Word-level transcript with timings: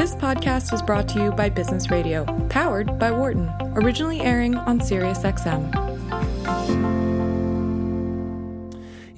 This 0.00 0.14
podcast 0.14 0.72
is 0.72 0.80
brought 0.80 1.08
to 1.08 1.22
you 1.22 1.30
by 1.30 1.50
Business 1.50 1.90
Radio, 1.90 2.24
powered 2.48 2.98
by 2.98 3.10
Wharton, 3.10 3.50
originally 3.74 4.22
airing 4.22 4.54
on 4.54 4.80
SiriusXM. 4.80 5.74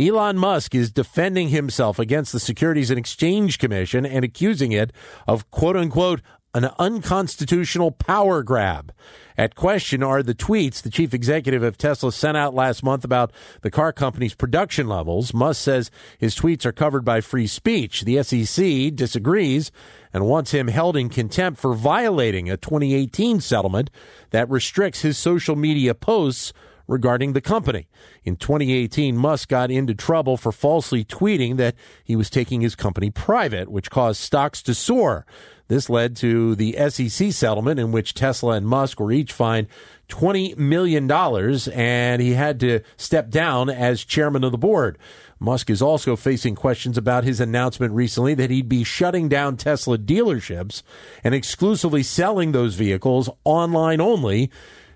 Elon 0.01 0.39
Musk 0.39 0.75
is 0.75 0.91
defending 0.91 1.51
himself 1.51 2.01
against 2.01 2.33
the 2.33 2.41
Securities 2.41 2.91
and 2.91 2.99
Exchange 2.99 3.61
Commission 3.61 4.05
and 4.05 4.25
accusing 4.25 4.73
it 4.73 4.93
of 5.29 5.49
quote 5.53 5.77
unquote 5.77 6.21
an 6.53 6.69
unconstitutional 6.81 7.93
power 7.93 8.43
grab. 8.43 8.93
At 9.37 9.55
question 9.55 10.03
are 10.03 10.23
the 10.23 10.35
tweets 10.35 10.83
the 10.83 10.91
chief 10.91 11.15
executive 11.15 11.63
of 11.63 11.79
Tesla 11.79 12.13
sent 12.13 12.37
out 12.37 12.55
last 12.55 12.83
month 12.83 13.05
about 13.05 13.33
the 13.63 13.71
car 13.71 13.93
company's 13.93 14.35
production 14.35 14.89
levels. 14.89 15.33
Musk 15.33 15.63
says 15.63 15.91
his 16.19 16.35
tweets 16.35 16.65
are 16.67 16.73
covered 16.73 17.05
by 17.05 17.21
free 17.21 17.47
speech. 17.47 18.03
The 18.03 18.23
SEC 18.23 18.95
disagrees 18.95 19.71
and 20.13 20.27
wants 20.27 20.51
him 20.51 20.69
held 20.69 20.97
in 20.97 21.09
contempt 21.09 21.61
for 21.61 21.75
violating 21.75 22.51
a 22.51 22.57
2018 22.57 23.41
settlement 23.41 23.91
that 24.31 24.51
restricts 24.51 25.01
his 25.01 25.17
social 25.17 25.57
media 25.57 25.95
posts 25.95 26.53
regarding 26.87 27.33
the 27.33 27.41
company. 27.41 27.89
In 28.25 28.37
2018, 28.37 29.17
Musk 29.17 29.49
got 29.49 29.71
into 29.71 29.95
trouble 29.95 30.37
for 30.37 30.53
falsely 30.53 31.05
tweeting 31.05 31.57
that 31.57 31.75
he 32.05 32.17
was 32.17 32.31
taking 32.31 32.61
his 32.61 32.75
company 32.75 33.11
private, 33.11 33.69
which 33.69 33.91
caused 33.91 34.21
stocks 34.21 34.63
to 34.63 34.75
soar. 34.75 35.27
This 35.69 35.89
led 35.89 36.17
to 36.17 36.55
the 36.55 36.77
SEC 36.91 37.33
settlement 37.33 37.81
in 37.81 37.93
which 37.93 38.13
Tesla 38.13 38.53
and 38.57 38.67
Musk 38.67 39.01
were 39.01 39.11
each 39.11 39.33
fined 39.33 39.69
$20 40.11 40.59
million 40.59 41.11
and 41.11 42.21
he 42.21 42.35
had 42.35 42.61
to 42.61 42.81
step 42.99 43.31
down 43.31 43.71
as 43.71 44.05
chairman 44.05 44.45
of 44.45 44.53
the 44.53 44.59
board. 44.59 44.99
Musk 45.41 45.71
is 45.71 45.81
also 45.81 46.15
facing 46.15 46.55
questions 46.55 46.99
about 46.99 47.25
his 47.25 47.41
announcement 47.41 47.95
recently 47.95 48.35
that 48.35 48.51
he'd 48.51 48.69
be 48.69 48.85
shutting 48.85 49.29
down 49.29 49.57
Tesla 49.57 49.97
dealerships 49.97 50.83
and 51.25 51.35
exclusively 51.35 52.03
selling 52.03 52.53
those 52.53 52.75
vehicles 52.75 53.31
online 53.45 54.01
only 54.01 54.51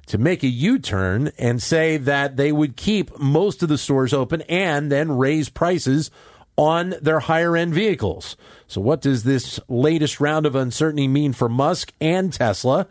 to 0.07 0.19
make 0.19 0.43
a 0.43 0.49
U 0.49 0.79
turn 0.79 1.33
and 1.39 1.63
say 1.63 1.97
that 1.97 2.37
they 2.37 2.53
would 2.53 2.77
keep 2.77 3.19
most 3.19 3.63
of 3.63 3.69
the 3.69 3.79
stores 3.79 4.13
open 4.13 4.43
and 4.43 4.91
then 4.91 5.17
raise 5.17 5.49
prices 5.49 6.11
on 6.57 6.95
their 7.03 7.21
higher 7.21 7.57
end 7.57 7.75
vehicles. 7.75 8.37
So, 8.67 8.81
what 8.81 9.03
does 9.03 9.25
this 9.25 9.61
latest 9.69 10.21
round 10.21 10.47
of 10.47 10.55
uncertainty 10.55 11.09
mean 11.09 11.33
for 11.33 11.49
Musk 11.49 11.93
and 12.01 12.33
Tesla? 12.33 12.87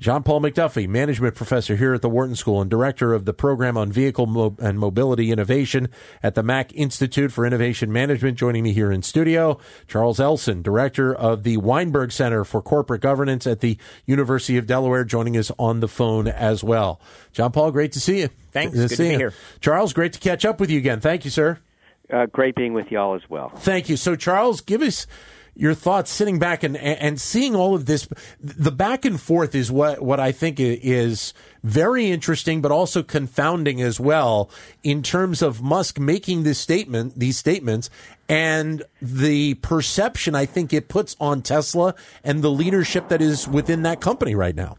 John 0.00 0.22
Paul 0.22 0.40
MacDuffie, 0.40 0.88
management 0.88 1.34
professor 1.34 1.76
here 1.76 1.92
at 1.92 2.00
the 2.00 2.08
Wharton 2.08 2.34
School 2.34 2.62
and 2.62 2.70
director 2.70 3.12
of 3.12 3.26
the 3.26 3.34
program 3.34 3.76
on 3.76 3.92
vehicle 3.92 4.24
Mo- 4.24 4.56
and 4.58 4.78
mobility 4.78 5.30
innovation 5.30 5.90
at 6.22 6.34
the 6.34 6.42
Mack 6.42 6.72
Institute 6.74 7.30
for 7.30 7.44
Innovation 7.44 7.92
Management, 7.92 8.38
joining 8.38 8.62
me 8.62 8.72
here 8.72 8.90
in 8.90 9.02
studio. 9.02 9.58
Charles 9.86 10.18
Elson, 10.18 10.62
director 10.62 11.14
of 11.14 11.42
the 11.42 11.58
Weinberg 11.58 12.12
Center 12.12 12.44
for 12.44 12.62
Corporate 12.62 13.02
Governance 13.02 13.46
at 13.46 13.60
the 13.60 13.76
University 14.06 14.56
of 14.56 14.66
Delaware, 14.66 15.04
joining 15.04 15.36
us 15.36 15.52
on 15.58 15.80
the 15.80 15.88
phone 15.88 16.26
as 16.26 16.64
well. 16.64 16.98
John 17.32 17.52
Paul, 17.52 17.70
great 17.70 17.92
to 17.92 18.00
see 18.00 18.20
you. 18.20 18.30
Thanks. 18.52 18.74
Good, 18.74 18.88
Good 18.88 18.96
to 18.96 19.02
be 19.02 19.10
you. 19.10 19.18
here. 19.18 19.34
Charles, 19.60 19.92
great 19.92 20.14
to 20.14 20.18
catch 20.18 20.46
up 20.46 20.60
with 20.60 20.70
you 20.70 20.78
again. 20.78 21.00
Thank 21.00 21.26
you, 21.26 21.30
sir. 21.30 21.58
Uh, 22.10 22.24
great 22.24 22.54
being 22.54 22.72
with 22.72 22.90
you 22.90 22.98
all 22.98 23.14
as 23.14 23.22
well. 23.28 23.50
Thank 23.50 23.90
you. 23.90 23.98
So, 23.98 24.16
Charles, 24.16 24.62
give 24.62 24.80
us 24.80 25.06
your 25.54 25.74
thoughts 25.74 26.10
sitting 26.10 26.38
back 26.38 26.62
and 26.62 26.76
and 26.76 27.20
seeing 27.20 27.54
all 27.54 27.74
of 27.74 27.86
this 27.86 28.08
the 28.40 28.72
back 28.72 29.04
and 29.04 29.20
forth 29.20 29.54
is 29.54 29.70
what 29.70 30.02
what 30.02 30.20
I 30.20 30.32
think 30.32 30.56
is 30.58 31.34
very 31.62 32.10
interesting 32.10 32.60
but 32.60 32.72
also 32.72 33.02
confounding 33.02 33.82
as 33.82 34.00
well 34.00 34.50
in 34.82 35.02
terms 35.02 35.42
of 35.42 35.62
Musk 35.62 35.98
making 35.98 36.42
this 36.42 36.58
statement 36.58 37.18
these 37.18 37.36
statements 37.36 37.90
and 38.28 38.82
the 39.02 39.54
perception 39.54 40.34
I 40.34 40.46
think 40.46 40.72
it 40.72 40.88
puts 40.88 41.16
on 41.20 41.42
Tesla 41.42 41.94
and 42.24 42.42
the 42.42 42.50
leadership 42.50 43.08
that 43.08 43.20
is 43.20 43.48
within 43.48 43.82
that 43.82 44.00
company 44.00 44.34
right 44.34 44.54
now. 44.54 44.76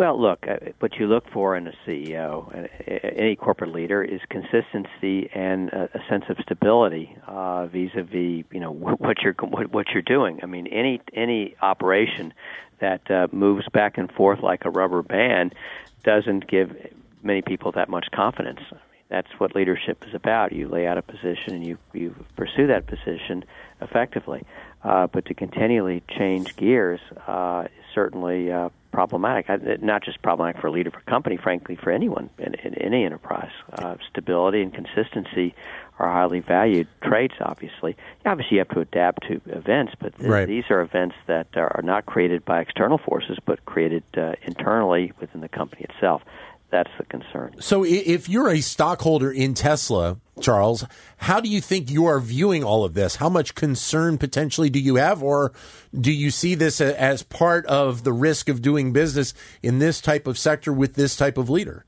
Well, 0.00 0.18
look, 0.18 0.46
uh, 0.48 0.56
what 0.78 0.94
you 0.98 1.06
look 1.06 1.30
for 1.30 1.54
in 1.54 1.66
a 1.66 1.74
CEO, 1.86 2.70
any 3.02 3.36
corporate 3.36 3.74
leader, 3.74 4.02
is 4.02 4.22
consistency 4.30 5.28
and 5.34 5.68
a 5.68 6.00
sense 6.08 6.24
of 6.30 6.38
stability 6.40 7.14
uh, 7.26 7.66
vis-a-vis, 7.66 8.46
you 8.50 8.60
know, 8.60 8.72
what 8.72 9.18
you're 9.20 9.34
what 9.34 9.88
you're 9.92 10.00
doing. 10.00 10.40
I 10.42 10.46
mean, 10.46 10.68
any 10.68 11.02
any 11.12 11.54
operation 11.60 12.32
that 12.78 13.10
uh, 13.10 13.28
moves 13.30 13.68
back 13.74 13.98
and 13.98 14.10
forth 14.10 14.40
like 14.40 14.64
a 14.64 14.70
rubber 14.70 15.02
band 15.02 15.54
doesn't 16.02 16.48
give 16.48 16.74
many 17.22 17.42
people 17.42 17.72
that 17.72 17.90
much 17.90 18.06
confidence. 18.10 18.60
I 18.70 18.76
mean, 18.76 19.04
that's 19.10 19.28
what 19.36 19.54
leadership 19.54 20.02
is 20.08 20.14
about. 20.14 20.52
You 20.52 20.66
lay 20.68 20.86
out 20.86 20.96
a 20.96 21.02
position 21.02 21.52
and 21.52 21.66
you 21.66 21.76
you 21.92 22.14
pursue 22.36 22.68
that 22.68 22.86
position 22.86 23.44
effectively. 23.82 24.44
Uh, 24.82 25.08
but 25.08 25.26
to 25.26 25.34
continually 25.34 26.02
change 26.08 26.56
gears 26.56 27.00
uh, 27.26 27.64
certainly 27.94 28.50
uh, 28.50 28.70
problematic. 28.92 29.46
Not 29.82 30.02
just 30.04 30.22
problematic 30.22 30.60
for 30.60 30.68
a 30.68 30.70
leader 30.72 30.88
of 30.88 30.94
a 30.94 31.10
company, 31.10 31.36
frankly, 31.36 31.76
for 31.76 31.90
anyone 31.90 32.30
in, 32.38 32.54
in 32.54 32.74
any 32.74 33.04
enterprise. 33.04 33.52
Uh, 33.72 33.96
stability 34.10 34.62
and 34.62 34.72
consistency 34.72 35.54
are 35.98 36.10
highly 36.10 36.40
valued 36.40 36.88
traits. 37.02 37.34
Obviously, 37.40 37.96
obviously, 38.24 38.56
you 38.56 38.60
have 38.60 38.68
to 38.70 38.80
adapt 38.80 39.26
to 39.28 39.40
events, 39.46 39.92
but 40.00 40.16
th- 40.16 40.28
right. 40.28 40.46
these 40.46 40.64
are 40.70 40.80
events 40.80 41.14
that 41.26 41.46
are 41.56 41.82
not 41.84 42.06
created 42.06 42.44
by 42.44 42.60
external 42.60 42.98
forces, 42.98 43.38
but 43.44 43.64
created 43.66 44.02
uh, 44.16 44.32
internally 44.42 45.12
within 45.20 45.40
the 45.40 45.48
company 45.48 45.86
itself. 45.88 46.22
That's 46.70 46.90
the 46.98 47.04
concern. 47.04 47.56
So, 47.60 47.84
if 47.84 48.28
you're 48.28 48.48
a 48.48 48.60
stockholder 48.60 49.30
in 49.30 49.54
Tesla, 49.54 50.18
Charles, 50.40 50.84
how 51.16 51.40
do 51.40 51.48
you 51.48 51.60
think 51.60 51.90
you 51.90 52.06
are 52.06 52.20
viewing 52.20 52.62
all 52.62 52.84
of 52.84 52.94
this? 52.94 53.16
How 53.16 53.28
much 53.28 53.54
concern 53.54 54.18
potentially 54.18 54.70
do 54.70 54.78
you 54.78 54.94
have, 54.94 55.22
or 55.22 55.52
do 55.98 56.12
you 56.12 56.30
see 56.30 56.54
this 56.54 56.80
as 56.80 57.22
part 57.24 57.66
of 57.66 58.04
the 58.04 58.12
risk 58.12 58.48
of 58.48 58.62
doing 58.62 58.92
business 58.92 59.34
in 59.62 59.80
this 59.80 60.00
type 60.00 60.28
of 60.28 60.38
sector 60.38 60.72
with 60.72 60.94
this 60.94 61.16
type 61.16 61.36
of 61.36 61.50
leader? 61.50 61.84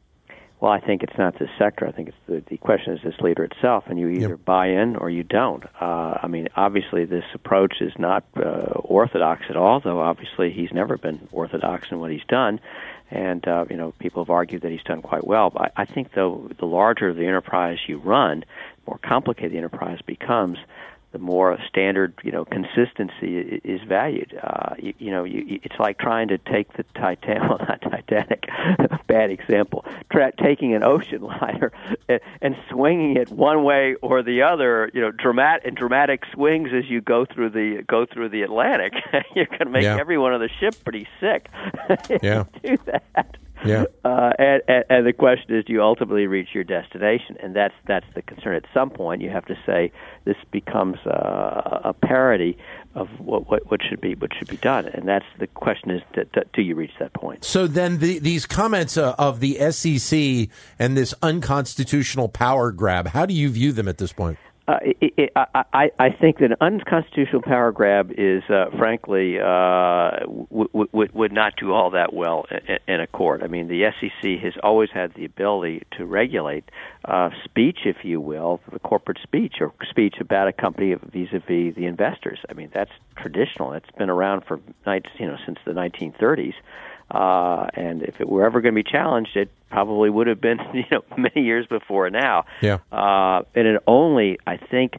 Well, 0.61 0.71
I 0.71 0.79
think 0.79 1.03
it's 1.03 1.19
not 1.19 1.37
the 1.41 1.49
sector. 1.59 1.89
I 1.89 1.93
think 1.93 2.09
it's 2.09 2.17
the, 2.29 2.43
the 2.49 2.57
question 2.57 2.93
is 2.93 3.01
this 3.03 3.21
leader 3.21 3.43
itself, 3.43 3.85
and 3.89 3.99
you 3.99 4.09
either 4.09 4.29
yep. 4.29 4.45
buy 4.45 4.69
in 4.69 4.95
or 4.95 5.11
you 5.11 5.25
don't. 5.25 5.65
Uh, 5.81 6.19
I 6.23 6.29
mean, 6.29 6.49
obviously, 6.55 7.05
this 7.05 7.25
approach 7.35 7.81
is 7.81 7.93
not 7.99 8.25
uh, 8.37 8.71
orthodox 8.75 9.43
at 9.51 9.57
all, 9.57 9.81
though 9.81 10.01
obviously 10.01 10.53
he's 10.53 10.71
never 10.73 10.97
been 10.97 11.29
orthodox 11.33 11.91
in 11.91 11.99
what 11.99 12.13
he's 12.13 12.25
done 12.29 12.61
and 13.13 13.47
uh, 13.47 13.67
you 13.69 13.77
know 13.77 13.93
people 13.99 14.25
have 14.25 14.31
argued 14.31 14.63
that 14.63 14.73
he's 14.73 14.83
done 14.83 15.03
quite 15.03 15.27
well. 15.27 15.51
But 15.51 15.73
I 15.77 15.85
think 15.85 16.13
though 16.15 16.51
the 16.59 16.67
larger 16.67 17.13
the 17.13 17.27
enterprise 17.27 17.79
you 17.87 17.99
run, 17.99 18.41
the 18.41 18.91
more 18.91 18.99
complicated 18.99 19.53
the 19.53 19.59
enterprise 19.59 20.01
becomes, 20.07 20.59
the 21.13 21.19
more 21.19 21.59
standard, 21.69 22.15
you 22.23 22.33
know, 22.33 22.45
consistency 22.45 23.61
is 23.63 23.81
valued. 23.87 24.39
Uh, 24.43 24.75
you, 24.79 24.95
you 24.99 25.11
know, 25.11 25.25
you, 25.25 25.61
it's 25.63 25.79
like 25.79 25.99
trying 25.99 26.29
to 26.29 26.39
take 26.39 26.75
the 26.77 26.85
Titanic, 26.95 27.43
well, 27.49 27.59
not 27.59 27.81
Titanic, 27.83 28.47
bad 29.07 29.31
example, 29.31 29.85
tra- 30.11 30.33
taking 30.43 30.75
an 30.75 30.83
ocean 30.83 31.23
liner 31.41 31.73
and, 32.09 32.21
and 32.41 32.57
swinging 32.71 33.17
it 33.17 33.31
one 33.31 33.63
way 33.63 33.95
or 34.03 34.23
the 34.23 34.43
other. 34.43 34.91
You 34.95 35.03
know, 35.03 35.11
dramatic 35.11 35.67
and 35.67 35.77
dramatic 35.77 36.23
swings 36.33 36.71
as 36.75 36.89
you 36.89 37.01
go 37.01 37.27
through 37.27 37.51
the 37.51 37.85
go 37.87 38.07
through 38.07 38.31
the 38.31 38.43
Atlantic. 38.43 38.95
You're 39.35 39.47
going 39.47 39.59
to 39.59 39.71
make 39.71 39.85
yeah. 39.85 39.99
everyone 39.99 40.33
on 40.33 40.41
the 40.41 40.51
ship 40.61 40.83
pretty 40.83 41.07
sick. 41.21 41.49
yeah, 42.23 42.45
do 42.63 42.79
that. 42.87 43.37
Yeah. 43.65 43.85
Uh, 44.05 44.33
and, 44.37 44.63
and, 44.67 44.85
and 44.91 45.07
the 45.07 45.13
question 45.13 45.55
is, 45.57 45.65
do 45.65 45.73
you 45.73 45.81
ultimately 45.81 46.27
reach 46.27 46.49
your 46.53 46.65
destination? 46.65 47.37
And 47.41 47.55
that's 47.55 47.75
that's 47.87 48.05
the 48.17 48.23
concern. 48.23 48.57
At 48.57 48.65
some 48.75 48.91
point, 48.91 49.23
you 49.23 49.31
have 49.31 49.45
to 49.47 49.57
say 49.65 49.93
this 50.25 50.37
becomes 50.51 50.99
uh, 51.07 51.81
a 51.85 51.93
parody 51.93 52.59
of 52.97 53.09
what, 53.21 53.49
what 53.49 53.71
what 53.71 53.81
should 53.89 54.01
be 54.01 54.17
what 54.17 54.35
should 54.37 54.49
be 54.49 54.57
done, 54.57 54.87
and 54.87 55.07
that's 55.07 55.25
the 55.39 55.47
question: 55.47 55.93
is 55.93 56.03
do, 56.13 56.25
do 56.53 56.63
you 56.63 56.75
reach 56.75 56.91
that 56.99 57.15
point? 57.15 57.45
So 57.45 57.69
then, 57.69 57.99
the, 57.99 58.19
these 58.19 58.45
comments 58.45 58.97
uh, 58.97 59.15
of 59.19 59.39
the 59.39 59.71
SEC 59.71 60.49
and 60.81 60.97
this 60.97 61.15
unconstitutional 61.23 62.29
power 62.29 62.73
grab, 62.73 63.09
how 63.09 63.25
do 63.25 63.35
you 63.35 63.51
view 63.51 63.71
them 63.71 63.87
at 63.87 63.99
this 63.99 64.13
point? 64.13 64.37
Uh, 64.69 64.79
it, 64.83 65.15
it, 65.17 65.33
I, 65.35 65.91
I 65.99 66.11
think 66.11 66.39
that 66.39 66.53
an 66.53 66.57
unconstitutional 66.61 67.43
power 67.43 67.73
grab 67.73 68.13
is, 68.17 68.45
uh, 68.49 68.67
frankly, 68.79 69.41
uh, 69.41 70.21
w- 70.21 70.69
w- 70.73 71.09
would 71.13 71.33
not 71.33 71.55
do 71.57 71.73
all 71.73 71.91
that 71.91 72.13
well 72.13 72.47
in, 72.49 72.79
in 72.87 73.01
a 73.01 73.09
court. 73.09 73.43
I 73.43 73.49
mean, 73.49 73.67
the 73.67 73.91
SEC 74.01 74.39
has 74.41 74.53
always 74.63 74.91
had 74.91 75.15
the 75.15 75.25
ability 75.25 75.83
to 75.99 76.07
regulate 76.07 76.65
uh, 77.05 77.31
speech, 77.45 77.81
if 77.87 78.05
you 78.05 78.21
will, 78.21 78.61
the 78.71 78.79
corporate 78.79 79.19
speech 79.21 79.55
or 79.61 79.73
speech 79.91 80.17
about 80.21 80.47
a 80.47 80.53
company 80.53 80.95
vis-a-vis 80.95 81.75
the 81.75 81.87
investors. 81.87 82.39
I 82.49 82.53
mean, 82.53 82.71
that's 82.73 82.93
traditional. 83.17 83.73
It's 83.73 83.91
been 83.99 84.11
around 84.11 84.45
for 84.47 84.61
you 84.87 85.27
know 85.27 85.39
since 85.45 85.59
the 85.65 85.73
1930s. 85.73 86.55
Uh, 87.11 87.67
and 87.75 88.03
if 88.03 88.21
it 88.21 88.29
were 88.29 88.47
ever 88.47 88.61
going 88.61 88.75
to 88.75 88.83
be 88.83 88.89
challenged, 88.89 89.37
it 89.37 89.51
probably 89.73 90.11
would 90.11 90.27
have 90.29 90.41
been, 90.41 90.59
you 90.75 90.85
know, 90.93 91.03
many 91.17 91.45
years 91.45 91.67
before 91.67 92.11
now. 92.11 92.45
Yeah. 92.61 92.79
Uh, 92.93 93.43
and 93.55 93.67
it 93.67 93.83
only, 93.87 94.39
I 94.47 94.59
think, 94.59 94.99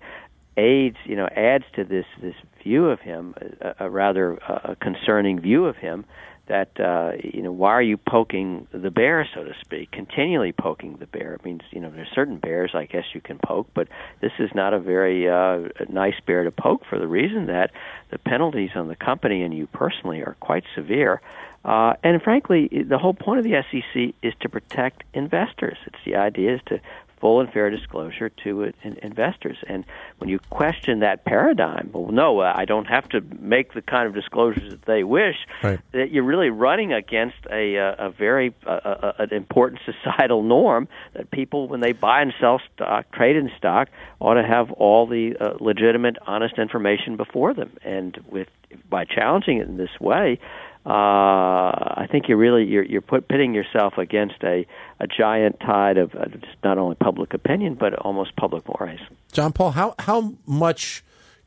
aids, 0.57 0.97
you 1.05 1.15
know, 1.15 1.27
adds 1.27 1.63
to 1.75 1.83
this 1.83 2.05
this 2.21 2.35
view 2.63 2.89
of 2.89 2.99
him, 2.99 3.35
a, 3.61 3.85
a 3.85 3.89
rather 3.89 4.39
uh, 4.43 4.75
concerning 4.81 5.39
view 5.39 5.65
of 5.65 5.77
him. 5.77 6.05
That 6.47 6.77
uh, 6.77 7.13
you 7.23 7.41
know, 7.41 7.53
why 7.53 7.71
are 7.71 7.81
you 7.81 7.95
poking 7.95 8.67
the 8.73 8.91
bear, 8.91 9.25
so 9.33 9.45
to 9.45 9.53
speak, 9.61 9.91
continually 9.91 10.51
poking 10.51 10.97
the 10.97 11.05
bear? 11.05 11.35
It 11.35 11.45
means 11.45 11.61
you 11.71 11.79
know, 11.79 11.89
there's 11.89 12.11
certain 12.13 12.37
bears 12.37 12.71
I 12.73 12.83
guess 12.83 13.05
you 13.13 13.21
can 13.21 13.39
poke, 13.39 13.69
but 13.73 13.87
this 14.19 14.33
is 14.39 14.49
not 14.53 14.73
a 14.73 14.79
very 14.79 15.29
uh, 15.29 15.69
nice 15.87 16.19
bear 16.25 16.43
to 16.43 16.51
poke 16.51 16.81
for 16.89 16.99
the 16.99 17.07
reason 17.07 17.45
that 17.45 17.71
the 18.11 18.17
penalties 18.17 18.71
on 18.75 18.89
the 18.89 18.97
company 18.97 19.41
and 19.41 19.53
you 19.53 19.67
personally 19.67 20.19
are 20.19 20.35
quite 20.41 20.65
severe. 20.75 21.21
Uh, 21.65 21.93
and 22.03 22.21
frankly, 22.21 22.69
the 22.87 22.97
whole 22.97 23.13
point 23.13 23.39
of 23.39 23.45
the 23.45 23.63
SEC 23.71 24.13
is 24.21 24.33
to 24.41 24.49
protect 24.49 25.03
investors. 25.13 25.77
It's 25.85 25.97
the 26.05 26.15
idea 26.15 26.55
is 26.55 26.61
to 26.67 26.81
full 27.23 27.39
and 27.39 27.49
fair 27.53 27.69
disclosure 27.69 28.27
to 28.27 28.63
in, 28.83 28.97
investors. 29.01 29.55
And 29.65 29.85
when 30.17 30.29
you 30.29 30.39
question 30.49 30.99
that 30.99 31.23
paradigm, 31.23 31.89
well, 31.93 32.11
no, 32.11 32.41
uh, 32.41 32.51
I 32.53 32.65
don't 32.65 32.83
have 32.83 33.07
to 33.09 33.21
make 33.39 33.73
the 33.73 33.81
kind 33.81 34.07
of 34.07 34.13
disclosures 34.13 34.71
that 34.71 34.85
they 34.85 35.05
wish. 35.05 35.37
Right. 35.63 35.79
That 35.93 36.11
you're 36.11 36.25
really 36.25 36.49
running 36.49 36.91
against 36.91 37.37
a 37.49 37.75
a, 37.75 38.07
a 38.07 38.09
very 38.09 38.53
uh, 38.67 39.13
a, 39.17 39.23
an 39.23 39.33
important 39.33 39.79
societal 40.03 40.43
norm 40.43 40.89
that 41.13 41.31
people, 41.31 41.69
when 41.69 41.79
they 41.79 41.93
buy 41.93 42.21
and 42.21 42.33
sell 42.41 42.59
stock, 42.75 43.09
trade 43.13 43.37
in 43.37 43.49
stock, 43.57 43.87
ought 44.19 44.33
to 44.33 44.43
have 44.43 44.69
all 44.73 45.07
the 45.07 45.37
uh, 45.39 45.53
legitimate, 45.61 46.17
honest 46.27 46.59
information 46.59 47.15
before 47.15 47.53
them. 47.53 47.71
And 47.85 48.19
with 48.29 48.49
by 48.89 49.05
challenging 49.05 49.59
it 49.59 49.67
in 49.69 49.77
this 49.77 49.97
way, 50.01 50.39
uh, 50.85 50.89
I 50.89 52.07
think 52.11 52.27
you're 52.27 52.37
really 52.37 52.65
you're 52.65 52.83
you're 52.83 53.01
put, 53.01 53.27
pitting 53.27 53.53
yourself 53.53 53.97
against 53.97 54.43
a 54.43 54.65
a 54.99 55.07
giant 55.07 55.59
tide 55.59 55.97
of 55.97 56.13
uh, 56.15 56.25
not 56.63 56.77
only 56.77 56.95
public 56.95 57.33
opinion 57.33 57.75
but 57.75 57.93
almost 57.95 58.35
public 58.35 58.67
mores. 58.67 58.99
John 59.31 59.53
Paul, 59.53 59.71
how 59.71 59.95
how 59.99 60.33
much 60.45 61.03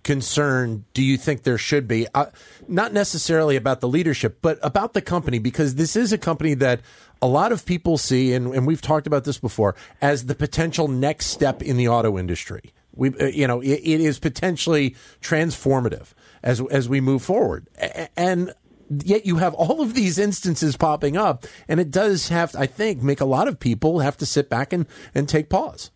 concern 0.06 0.84
do 0.94 1.02
you 1.02 1.16
think 1.16 1.42
there 1.42 1.58
should 1.58 1.88
be? 1.88 2.06
Uh, 2.14 2.26
not 2.68 2.92
necessarily 2.92 3.56
about 3.56 3.80
the 3.80 3.88
leadership, 3.88 4.38
but 4.40 4.56
about 4.62 4.94
the 4.94 5.02
company, 5.02 5.38
because 5.38 5.74
this 5.74 5.96
is 5.96 6.12
a 6.12 6.18
company 6.18 6.54
that 6.54 6.80
a 7.20 7.26
lot 7.26 7.50
of 7.50 7.66
people 7.66 7.98
see, 7.98 8.32
and, 8.32 8.54
and 8.54 8.66
we've 8.66 8.80
talked 8.80 9.06
about 9.06 9.24
this 9.24 9.38
before, 9.38 9.74
as 10.00 10.26
the 10.26 10.34
potential 10.34 10.86
next 10.86 11.26
step 11.26 11.60
in 11.60 11.76
the 11.76 11.88
auto 11.88 12.16
industry. 12.16 12.72
We, 12.94 13.10
uh, 13.18 13.26
you 13.26 13.46
know, 13.46 13.60
it, 13.60 13.80
it 13.82 14.00
is 14.00 14.18
potentially 14.18 14.94
transformative 15.20 16.14
as 16.42 16.62
as 16.70 16.88
we 16.88 17.00
move 17.00 17.22
forward, 17.22 17.68
and 18.16 18.54
yet 18.90 19.26
you 19.26 19.36
have 19.36 19.54
all 19.54 19.80
of 19.80 19.94
these 19.94 20.18
instances 20.18 20.76
popping 20.76 21.16
up, 21.16 21.46
and 21.68 21.80
it 21.80 21.90
does 21.90 22.28
have, 22.28 22.54
I 22.56 22.66
think, 22.66 23.02
make 23.02 23.20
a 23.20 23.24
lot 23.24 23.48
of 23.48 23.58
people 23.58 24.00
have 24.00 24.16
to 24.18 24.26
sit 24.26 24.48
back 24.48 24.72
and, 24.72 24.86
and 25.14 25.28
take 25.28 25.48
pause. 25.48 25.90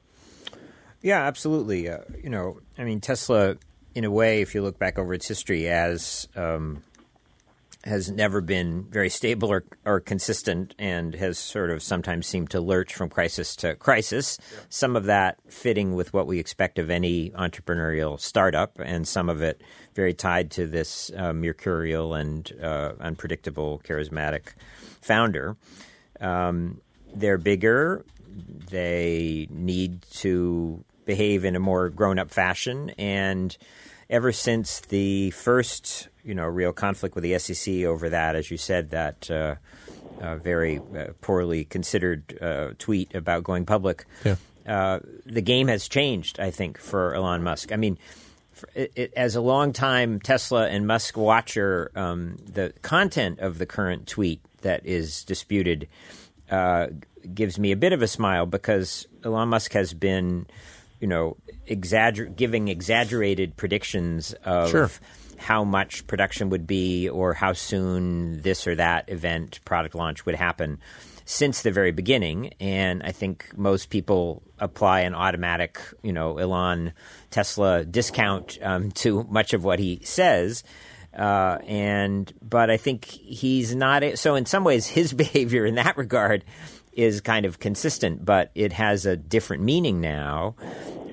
Yeah, 1.02 1.22
absolutely. 1.22 1.88
Uh, 1.88 2.00
you 2.22 2.30
know, 2.30 2.60
I 2.76 2.84
mean, 2.84 3.00
Tesla, 3.00 3.56
in 3.94 4.04
a 4.04 4.10
way, 4.10 4.42
if 4.42 4.54
you 4.54 4.62
look 4.62 4.78
back 4.78 4.98
over 4.98 5.14
its 5.14 5.26
history, 5.26 5.68
as 5.68 6.28
um, 6.36 6.82
has 7.84 8.10
never 8.10 8.40
been 8.42 8.84
very 8.90 9.08
stable 9.08 9.50
or, 9.50 9.64
or 9.86 10.00
consistent 10.00 10.74
and 10.78 11.14
has 11.14 11.38
sort 11.38 11.70
of 11.70 11.82
sometimes 11.82 12.26
seemed 12.26 12.50
to 12.50 12.60
lurch 12.60 12.94
from 12.94 13.08
crisis 13.08 13.56
to 13.56 13.74
crisis. 13.76 14.38
Yeah. 14.52 14.58
Some 14.68 14.96
of 14.96 15.04
that 15.04 15.38
fitting 15.48 15.94
with 15.94 16.12
what 16.12 16.26
we 16.26 16.38
expect 16.38 16.78
of 16.78 16.90
any 16.90 17.30
entrepreneurial 17.30 18.20
startup, 18.20 18.78
and 18.78 19.08
some 19.08 19.30
of 19.30 19.40
it 19.40 19.62
very 19.94 20.12
tied 20.12 20.50
to 20.52 20.66
this 20.66 21.10
uh, 21.16 21.32
mercurial 21.32 22.14
and 22.14 22.52
uh, 22.62 22.92
unpredictable, 23.00 23.80
charismatic 23.82 24.52
founder. 25.00 25.56
Um, 26.20 26.82
they're 27.14 27.38
bigger. 27.38 28.04
They 28.70 29.48
need 29.50 30.02
to 30.16 30.84
behave 31.06 31.46
in 31.46 31.56
a 31.56 31.60
more 31.60 31.88
grown 31.88 32.18
up 32.18 32.30
fashion. 32.30 32.90
And 32.98 33.56
ever 34.10 34.32
since 34.32 34.80
the 34.80 35.30
first 35.30 36.09
you 36.24 36.34
know 36.34 36.46
real 36.46 36.72
conflict 36.72 37.14
with 37.14 37.24
the 37.24 37.38
SEC 37.38 37.84
over 37.84 38.10
that, 38.10 38.36
as 38.36 38.50
you 38.50 38.56
said, 38.56 38.90
that 38.90 39.30
uh, 39.30 39.56
uh, 40.20 40.36
very 40.36 40.78
uh, 40.78 41.08
poorly 41.20 41.64
considered 41.64 42.38
uh, 42.40 42.70
tweet 42.78 43.14
about 43.14 43.44
going 43.44 43.64
public. 43.66 44.04
Yeah. 44.24 44.36
Uh, 44.66 45.00
the 45.24 45.40
game 45.40 45.68
has 45.68 45.88
changed, 45.88 46.38
I 46.38 46.50
think, 46.50 46.78
for 46.78 47.14
Elon 47.14 47.42
Musk. 47.42 47.72
I 47.72 47.76
mean, 47.76 47.98
it, 48.74 48.92
it, 48.94 49.12
as 49.16 49.34
a 49.34 49.40
long-time 49.40 50.20
Tesla 50.20 50.68
and 50.68 50.86
Musk 50.86 51.16
watcher, 51.16 51.90
um, 51.94 52.36
the 52.44 52.72
content 52.82 53.40
of 53.40 53.58
the 53.58 53.66
current 53.66 54.06
tweet 54.06 54.40
that 54.60 54.84
is 54.84 55.24
disputed 55.24 55.88
uh, 56.50 56.88
gives 57.34 57.58
me 57.58 57.72
a 57.72 57.76
bit 57.76 57.92
of 57.92 58.02
a 58.02 58.08
smile 58.08 58.44
because 58.44 59.08
Elon 59.24 59.48
Musk 59.48 59.72
has 59.72 59.94
been, 59.94 60.46
you 61.00 61.08
know, 61.08 61.36
exagger- 61.68 62.34
giving 62.36 62.68
exaggerated 62.68 63.56
predictions 63.56 64.34
of. 64.44 64.70
Sure 64.70 64.90
how 65.40 65.64
much 65.64 66.06
production 66.06 66.50
would 66.50 66.66
be 66.66 67.08
or 67.08 67.32
how 67.32 67.54
soon 67.54 68.42
this 68.42 68.66
or 68.66 68.74
that 68.74 69.08
event 69.08 69.58
product 69.64 69.94
launch 69.94 70.26
would 70.26 70.34
happen 70.34 70.78
since 71.24 71.62
the 71.62 71.70
very 71.70 71.92
beginning. 71.92 72.52
And 72.60 73.02
I 73.02 73.12
think 73.12 73.56
most 73.56 73.88
people 73.88 74.42
apply 74.58 75.00
an 75.00 75.14
automatic, 75.14 75.80
you 76.02 76.12
know, 76.12 76.36
Elon 76.36 76.92
Tesla 77.30 77.86
discount 77.86 78.58
um, 78.60 78.90
to 79.02 79.24
much 79.30 79.54
of 79.54 79.64
what 79.64 79.78
he 79.78 80.00
says. 80.04 80.62
Uh, 81.16 81.58
and 81.66 82.32
but 82.42 82.70
I 82.70 82.76
think 82.76 83.06
he's 83.06 83.74
not 83.74 84.04
so. 84.16 84.36
In 84.36 84.46
some 84.46 84.62
ways, 84.62 84.86
his 84.86 85.12
behavior 85.24 85.64
in 85.64 85.74
that 85.76 85.96
regard 85.96 86.44
is 86.92 87.20
kind 87.20 87.46
of 87.46 87.58
consistent, 87.58 88.24
but 88.24 88.50
it 88.54 88.72
has 88.74 89.06
a 89.06 89.16
different 89.16 89.62
meaning 89.62 90.00
now 90.00 90.54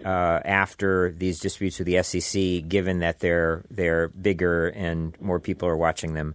uh, 0.08 0.40
after 0.46 1.12
these 1.12 1.38
disputes 1.38 1.80
with 1.80 1.86
the 1.86 2.02
SEC, 2.02 2.70
given 2.70 3.00
that 3.00 3.20
they're 3.20 3.62
they're 3.70 4.08
bigger 4.08 4.70
and 4.70 5.20
more 5.20 5.38
people 5.38 5.68
are 5.68 5.76
watching 5.76 6.14
them. 6.14 6.34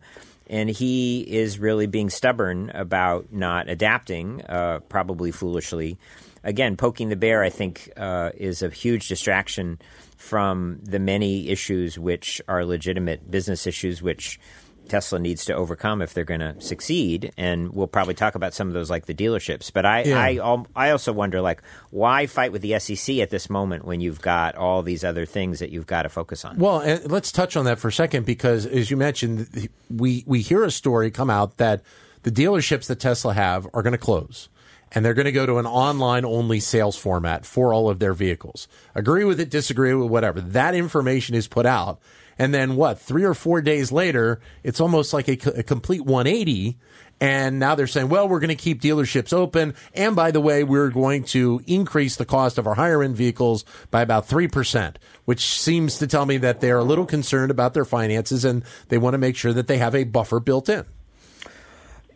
And 0.51 0.69
he 0.69 1.23
is 1.23 1.59
really 1.59 1.87
being 1.87 2.11
stubborn 2.11 2.69
about 2.75 3.33
not 3.33 3.71
adapting, 3.71 4.43
uh, 4.43 4.81
probably 4.91 5.31
foolishly. 5.31 5.97
Again, 6.45 6.77
poking 6.77 7.09
the 7.09 7.17
bear, 7.17 7.43
I 7.43 7.49
think, 7.49 7.91
uh, 7.97 8.33
is 8.35 8.63
a 8.63 8.69
huge 8.69 9.09
distraction 9.09 9.79
from 10.19 10.81
the 10.83 10.99
many 10.99 11.49
issues 11.49 11.99
which 11.99 12.43
are 12.49 12.67
legitimate 12.67 13.31
business 13.31 13.67
issues, 13.67 14.03
which 14.03 14.39
Tesla 14.89 15.19
needs 15.19 15.45
to 15.47 15.55
overcome 15.55 16.03
if 16.03 16.15
they're 16.15 16.25
going 16.25 16.41
to 16.41 16.61
succeed. 16.61 17.33
And 17.37 17.73
we'll 17.73 17.87
probably 17.87 18.15
talk 18.15 18.35
about 18.35 18.55
some 18.55 18.69
of 18.69 18.75
those, 18.75 18.91
like 18.91 19.07
the 19.07 19.15
dealerships. 19.15 19.73
But 19.73 19.87
I, 19.87 20.03
yeah. 20.05 20.19
I, 20.19 20.65
I 20.75 20.91
also 20.91 21.13
wonder, 21.13 21.41
like, 21.41 21.63
why 21.91 22.27
fight 22.27 22.53
with 22.53 22.63
the 22.63 22.79
SEC 22.79 23.19
at 23.19 23.31
this 23.31 23.49
moment 23.49 23.85
when 23.85 24.01
you've 24.01 24.21
got 24.21 24.55
all 24.57 24.83
these 24.83 25.05
other 25.05 25.27
things 25.27 25.61
that 25.61 25.71
you've 25.71 25.87
got 25.87 26.03
to 26.03 26.09
focus 26.09 26.45
on? 26.45 26.59
Well, 26.59 26.81
and 26.81 27.11
let's 27.11 27.33
touch 27.33 27.57
on 27.57 27.65
that 27.67 27.79
for 27.79 27.89
a 27.89 27.93
second 27.93 28.27
because, 28.27 28.67
as 28.67 28.91
you 28.91 28.97
mentioned, 28.97 29.69
we 29.91 30.25
we 30.27 30.41
hear 30.41 30.65
a 30.65 30.71
story 30.71 31.11
come 31.11 31.31
out 31.31 31.57
that 31.59 31.83
the 32.23 32.31
dealerships 32.31 32.87
that 32.87 33.01
Tesla 33.01 33.35
have 33.35 33.67
are 33.75 33.83
going 33.83 33.93
to 33.93 33.99
close 33.99 34.49
and 34.95 35.05
they're 35.05 35.15
going 35.15 35.27
to 35.27 35.33
go 35.33 35.47
to 35.47 35.59
an 35.59 35.67
online 35.67 36.25
only 36.25 36.61
sales 36.61 36.97
format 36.97 37.47
for 37.47 37.73
all 37.73 37.89
of 37.89 37.99
their 37.99 38.13
vehicles. 38.13 38.69
Agree 38.95 39.25
with 39.25 39.41
it, 39.41 39.51
disagree 39.51 39.95
with 39.95 40.11
whatever. 40.11 40.41
That 40.41 40.75
information 40.75 41.35
is 41.35 41.49
put 41.49 41.67
out. 41.67 42.01
And 42.43 42.53
then 42.53 42.75
what? 42.75 42.99
Three 42.99 43.23
or 43.23 43.35
four 43.35 43.63
days 43.63 43.93
later, 43.93 44.41
it's 44.65 44.81
almost 44.81 45.13
like 45.13 45.29
a, 45.29 45.61
a 45.61 45.63
complete 45.63 46.05
180. 46.05 46.77
And 47.21 47.61
now 47.61 47.77
they're 47.77 47.87
saying, 47.87 48.09
well, 48.09 48.29
we're 48.29 48.41
going 48.41 48.49
to 48.49 48.57
keep 48.57 48.83
dealerships 48.83 49.33
open. 49.33 49.77
And 49.95 50.17
by 50.17 50.33
the 50.33 50.41
way, 50.41 50.65
we're 50.65 50.91
going 50.91 51.23
to 51.27 51.63
increase 51.69 52.17
the 52.17 52.25
cost 52.25 52.59
of 52.59 52.67
our 52.67 52.75
higher 52.75 53.01
end 53.01 53.15
vehicles 53.15 53.65
by 53.93 54.03
about 54.03 54.29
3%, 54.29 54.97
which 55.25 55.57
seems 55.57 55.99
to 55.99 56.09
tell 56.09 56.27
me 56.27 56.37
that 56.39 56.61
they're 56.61 56.79
a 56.79 56.83
little 56.83 57.07
concerned 57.07 57.53
about 57.53 57.75
their 57.75 57.85
finances 57.85 58.45
and 58.45 58.65
they 58.89 58.99
want 58.99 59.15
to 59.15 59.19
make 59.19 59.37
sure 59.37 59.53
that 59.53 59.69
they 59.69 59.79
have 59.79 59.95
a 59.95 60.03
buffer 60.03 60.41
built 60.41 60.69
in. 60.69 60.85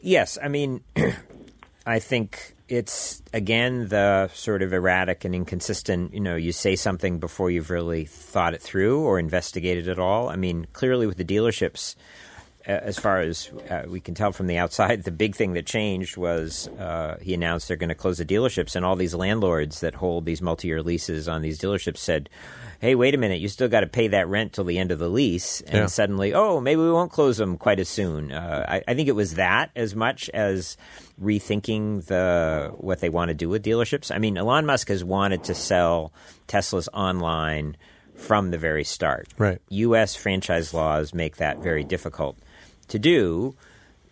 Yes. 0.01 0.39
I 0.43 0.49
mean, 0.49 0.83
I 1.87 2.01
think 2.01 2.56
it's 2.69 3.23
again 3.33 3.89
the 3.89 4.29
sort 4.35 4.63
of 4.63 4.73
erratic 4.73 5.25
and 5.25 5.35
inconsistent. 5.35 6.15
You 6.15 6.21
know, 6.21 6.37
you 6.37 6.53
say 6.53 6.77
something 6.77 7.19
before 7.19 7.51
you've 7.51 7.71
really 7.71 8.05
thought 8.05 8.55
it 8.55 8.63
through 8.63 9.01
or 9.01 9.19
investigated 9.19 9.89
it 9.89 9.99
all. 9.99 10.29
I 10.29 10.37
mean, 10.37 10.67
clearly 10.73 11.07
with 11.07 11.17
the 11.17 11.25
dealerships, 11.25 11.95
as 12.67 12.99
far 12.99 13.21
as 13.21 13.51
uh, 13.71 13.85
we 13.87 14.01
can 14.01 14.15
tell 14.15 14.33
from 14.33 14.49
the 14.49 14.59
outside, 14.59 15.05
the 15.05 15.13
big 15.13 15.37
thing 15.37 15.53
that 15.53 15.67
changed 15.67 16.17
was 16.17 16.69
uh, 16.79 17.17
he 17.23 17.33
announced 17.33 17.69
they're 17.69 17.77
going 17.77 17.89
to 17.89 17.95
close 17.95 18.19
the 18.19 18.25
dealerships, 18.25 18.75
and 18.75 18.85
all 18.85 18.97
these 18.97 19.15
landlords 19.15 19.81
that 19.81 19.95
hold 19.95 20.25
these 20.25 20.43
multi-year 20.43 20.83
leases 20.83 21.29
on 21.29 21.43
these 21.43 21.59
dealerships 21.59 21.99
said, 21.99 22.29
hey, 22.81 22.95
wait 22.95 23.15
a 23.15 23.19
minute, 23.19 23.41
you 23.41 23.49
still 23.49 23.69
got 23.69 23.81
to 23.81 23.87
pay 23.87 24.09
that 24.09 24.29
rent 24.29 24.53
till 24.53 24.65
the 24.65 24.79
end 24.79 24.91
of 24.91 24.99
the 24.99 25.09
lease. 25.09 25.61
And 25.63 25.75
yeah. 25.75 25.87
suddenly, 25.87 26.35
oh, 26.35 26.61
maybe 26.61 26.81
we 26.81 26.91
won't 26.91 27.13
close 27.13 27.37
them 27.37 27.57
quite 27.57 27.81
as 27.81 27.89
soon. 27.89 28.33
Uh, 28.33 28.67
I, 28.69 28.83
I, 28.89 28.95
think 28.95 29.09
it 29.09 29.15
was 29.15 29.35
that 29.35 29.71
as 29.77 29.95
much 29.95 30.29
as 30.31 30.77
rethinking 31.23 32.05
the 32.07 32.73
what 32.77 33.01
they 33.01 33.09
want 33.09 33.29
to 33.29 33.35
do 33.35 33.49
with 33.49 33.65
dealerships. 33.65 34.15
I 34.15 34.19
mean, 34.19 34.37
Elon 34.37 34.67
Musk 34.67 34.89
has 34.89 35.03
wanted 35.03 35.45
to 35.45 35.55
sell 35.55 36.13
Teslas 36.49 36.89
online 36.93 37.77
from 38.15 38.51
the 38.51 38.59
very 38.59 38.85
start. 38.85 39.29
Right. 39.39 39.61
U.S. 39.69 40.17
franchise 40.17 40.73
laws 40.75 41.15
make 41.15 41.37
that 41.37 41.59
very 41.59 41.85
difficult 41.85 42.37
to 42.89 42.99
do. 42.99 43.55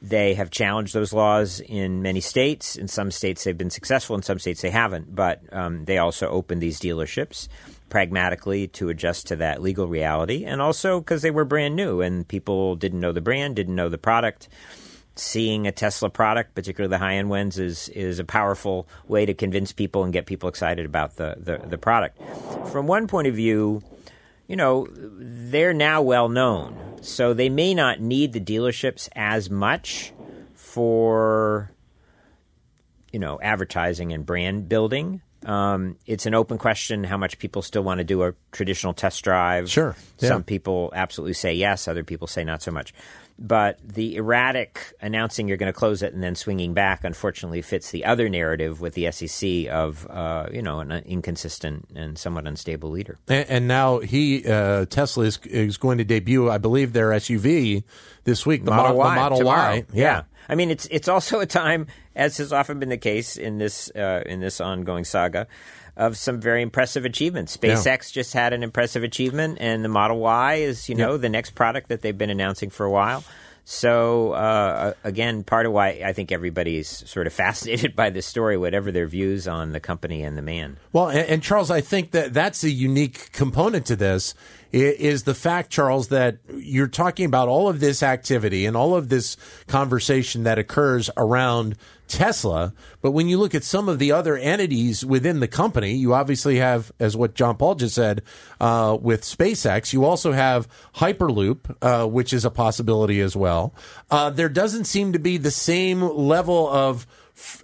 They 0.02 0.35
have 0.35 0.50
challenged 0.50 0.93
those 0.93 1.12
laws 1.14 1.61
in 1.61 2.02
many 2.02 2.21
states. 2.21 2.76
In 2.76 2.88
some 2.88 3.11
states, 3.11 3.45
they've 3.45 3.57
been 3.57 3.71
successful. 3.71 4.16
In 4.16 4.23
some 4.23 4.38
states, 4.38 4.61
they 4.61 4.71
haven't. 4.71 5.14
But 5.14 5.40
um, 5.50 5.87
they 5.87 5.99
also 5.99 6.28
opened 6.28 6.61
these 6.61 6.78
dealerships. 6.78 7.49
pragmatically 7.95 8.66
to 8.66 8.88
adjust 8.88 9.28
to 9.28 9.37
that 9.37 9.62
legal 9.62 9.87
reality, 9.87 10.45
and 10.45 10.61
also 10.61 10.99
because 10.99 11.23
they 11.23 11.31
were 11.31 11.45
brand 11.45 11.76
new 11.76 12.00
and 12.00 12.26
people 12.26 12.75
didn't 12.75 12.99
know 12.99 13.12
the 13.12 13.21
brand, 13.21 13.54
didn't 13.54 13.76
know 13.76 13.88
the 13.88 13.99
product. 13.99 14.49
Seeing 15.14 15.69
a 15.69 15.73
Tesla 15.73 16.11
product, 16.11 16.57
particularly 16.57 16.90
the 16.90 16.99
high 16.99 17.14
end 17.14 17.31
ones, 17.31 17.57
is 17.57 17.88
is 17.90 18.19
a 18.19 18.25
powerful 18.25 18.88
way 19.07 19.25
to 19.26 19.33
convince 19.33 19.71
people 19.71 20.02
and 20.02 20.12
get 20.12 20.26
people 20.26 20.49
excited 20.49 20.85
about 20.85 21.14
the, 21.16 21.37
the, 21.38 21.59
the 21.69 21.78
product. 21.78 22.19
From 22.73 22.88
one 22.88 23.07
point 23.07 23.28
of 23.28 23.35
view, 23.37 23.85
you 24.46 24.56
know, 24.56 24.86
they're 24.90 25.74
now 25.74 26.02
well 26.02 26.28
known, 26.28 26.98
so 27.00 27.34
they 27.34 27.48
may 27.48 27.74
not 27.74 28.00
need 28.00 28.32
the 28.32 28.40
dealerships 28.40 29.08
as 29.14 29.48
much 29.50 30.12
for 30.54 31.70
you 33.12 33.18
know 33.18 33.38
advertising 33.42 34.12
and 34.12 34.26
brand 34.26 34.68
building. 34.68 35.22
Um, 35.44 35.96
it's 36.06 36.26
an 36.26 36.34
open 36.34 36.58
question 36.58 37.04
how 37.04 37.16
much 37.16 37.38
people 37.38 37.62
still 37.62 37.82
want 37.82 37.98
to 37.98 38.04
do 38.04 38.22
a 38.22 38.34
traditional 38.52 38.94
test 38.94 39.22
drive. 39.22 39.70
Sure. 39.70 39.96
Yeah. 40.18 40.28
Some 40.28 40.42
people 40.42 40.92
absolutely 40.94 41.34
say 41.34 41.54
yes, 41.54 41.86
other 41.88 42.04
people 42.04 42.26
say 42.26 42.44
not 42.44 42.62
so 42.62 42.70
much. 42.70 42.94
But 43.36 43.80
the 43.84 44.14
erratic 44.14 44.94
announcing 45.00 45.48
you're 45.48 45.56
going 45.56 45.72
to 45.72 45.76
close 45.76 46.02
it 46.04 46.14
and 46.14 46.22
then 46.22 46.36
swinging 46.36 46.72
back, 46.72 47.02
unfortunately, 47.02 47.62
fits 47.62 47.90
the 47.90 48.04
other 48.04 48.28
narrative 48.28 48.80
with 48.80 48.94
the 48.94 49.10
SEC 49.10 49.66
of 49.72 50.06
uh, 50.08 50.46
you 50.52 50.62
know 50.62 50.78
an 50.78 50.92
inconsistent 50.92 51.88
and 51.96 52.16
somewhat 52.16 52.46
unstable 52.46 52.90
leader. 52.90 53.18
And, 53.26 53.50
and 53.50 53.68
now 53.68 53.98
he 53.98 54.46
uh, 54.46 54.86
Tesla 54.86 55.24
is, 55.24 55.40
is 55.46 55.78
going 55.78 55.98
to 55.98 56.04
debut, 56.04 56.48
I 56.48 56.58
believe, 56.58 56.92
their 56.92 57.08
SUV 57.10 57.82
this 58.22 58.46
week, 58.46 58.64
the 58.64 58.70
Model, 58.70 58.92
Mo- 58.92 58.98
Y, 58.98 59.14
the 59.14 59.20
Model. 59.20 59.44
Y. 59.44 59.84
Yeah. 59.92 60.22
I 60.48 60.54
mean, 60.54 60.70
it's 60.70 60.86
it's 60.90 61.08
also 61.08 61.40
a 61.46 61.46
time, 61.46 61.86
as 62.16 62.36
has 62.38 62.52
often 62.52 62.78
been 62.78 62.88
the 62.88 62.96
case 62.98 63.36
in 63.36 63.58
this 63.58 63.90
uh, 63.94 64.22
in 64.26 64.40
this 64.40 64.60
ongoing 64.60 65.04
saga, 65.04 65.46
of 65.96 66.16
some 66.16 66.40
very 66.40 66.62
impressive 66.62 67.04
achievements. 67.04 67.56
SpaceX 67.56 68.12
just 68.12 68.32
had 68.34 68.52
an 68.52 68.62
impressive 68.62 69.02
achievement, 69.02 69.58
and 69.60 69.84
the 69.84 69.88
Model 69.88 70.18
Y 70.18 70.54
is 70.56 70.88
you 70.88 70.94
know 70.94 71.12
Yeah. 71.12 71.16
the 71.18 71.28
next 71.28 71.54
product 71.54 71.88
that 71.88 72.02
they've 72.02 72.16
been 72.18 72.30
announcing 72.30 72.70
for 72.70 72.84
a 72.86 72.90
while. 72.90 73.24
So 73.66 74.32
uh, 74.32 74.92
again, 75.04 75.42
part 75.42 75.64
of 75.64 75.72
why 75.72 76.02
I 76.04 76.12
think 76.12 76.30
everybody's 76.30 76.88
sort 77.08 77.26
of 77.26 77.32
fascinated 77.44 77.96
by 77.96 78.10
this 78.10 78.26
story, 78.26 78.58
whatever 78.58 78.92
their 78.92 79.06
views 79.06 79.48
on 79.48 79.72
the 79.72 79.80
company 79.80 80.22
and 80.22 80.36
the 80.36 80.42
man. 80.42 80.76
Well, 80.92 81.08
and, 81.08 81.20
and 81.26 81.42
Charles, 81.42 81.70
I 81.70 81.80
think 81.80 82.10
that 82.10 82.34
that's 82.34 82.62
a 82.62 82.70
unique 82.70 83.32
component 83.32 83.86
to 83.86 83.96
this 83.96 84.34
is 84.75 85.23
the 85.23 85.35
fact, 85.35 85.71
Charles, 85.71 86.09
that 86.09 86.38
you're 86.52 86.88
talking 86.88 87.26
about 87.26 87.49
all 87.49 87.69
of 87.69 87.81
this 87.81 88.02
activity 88.02 88.66
and 88.66 88.76
all 88.76 88.95
of 88.95 89.09
this 89.09 89.37
conversation 89.69 90.43
that 90.45 90.59
occurs 90.59 91.11
around 91.16 91.76
Tesla. 92.09 92.75
But 93.00 93.12
when 93.12 93.28
you 93.28 93.38
look 93.38 93.54
at 93.54 93.64
some 93.64 93.88
of 93.88 93.99
the 93.99 94.12
other 94.12 94.37
entities 94.37 95.04
within 95.04 95.40
the 95.40 95.49
company, 95.49 95.95
you 95.95 96.12
obviously 96.12 96.57
have, 96.57 96.93
as 96.99 97.16
what 97.16 97.35
John 97.35 97.57
Paul 97.57 97.76
just 97.76 97.95
said, 97.95 98.23
uh, 98.61 98.99
with 99.00 99.23
SpaceX, 99.23 99.93
you 99.93 100.04
also 100.04 100.33
have 100.33 100.69
Hyperloop, 100.97 101.76
uh, 101.81 102.07
which 102.07 102.33
is 102.33 102.45
a 102.45 102.50
possibility 102.50 103.21
as 103.21 103.37
well. 103.37 103.75
Uh, 104.11 104.31
there 104.31 104.49
doesn't 104.49 104.85
seem 104.85 105.12
to 105.12 105.19
be 105.19 105.37
the 105.37 105.50
same 105.50 106.02
level 106.02 106.69
of 106.69 107.07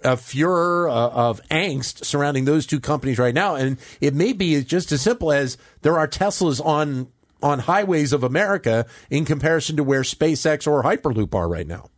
of 0.03 0.21
furor 0.21 0.89
uh, 0.89 1.09
of 1.09 1.41
angst 1.49 2.05
surrounding 2.05 2.45
those 2.45 2.65
two 2.65 2.79
companies 2.79 3.17
right 3.17 3.33
now, 3.33 3.55
and 3.55 3.77
it 3.99 4.13
may 4.13 4.33
be 4.33 4.63
just 4.63 4.91
as 4.91 5.01
simple 5.01 5.31
as 5.31 5.57
there 5.81 5.97
are 5.97 6.07
Teslas 6.07 6.63
on 6.63 7.07
on 7.43 7.59
highways 7.59 8.13
of 8.13 8.23
America 8.23 8.85
in 9.09 9.25
comparison 9.25 9.75
to 9.77 9.83
where 9.83 10.01
SpaceX 10.01 10.67
or 10.67 10.83
Hyperloop 10.83 11.33
are 11.33 11.49
right 11.49 11.65
now. 11.65 11.89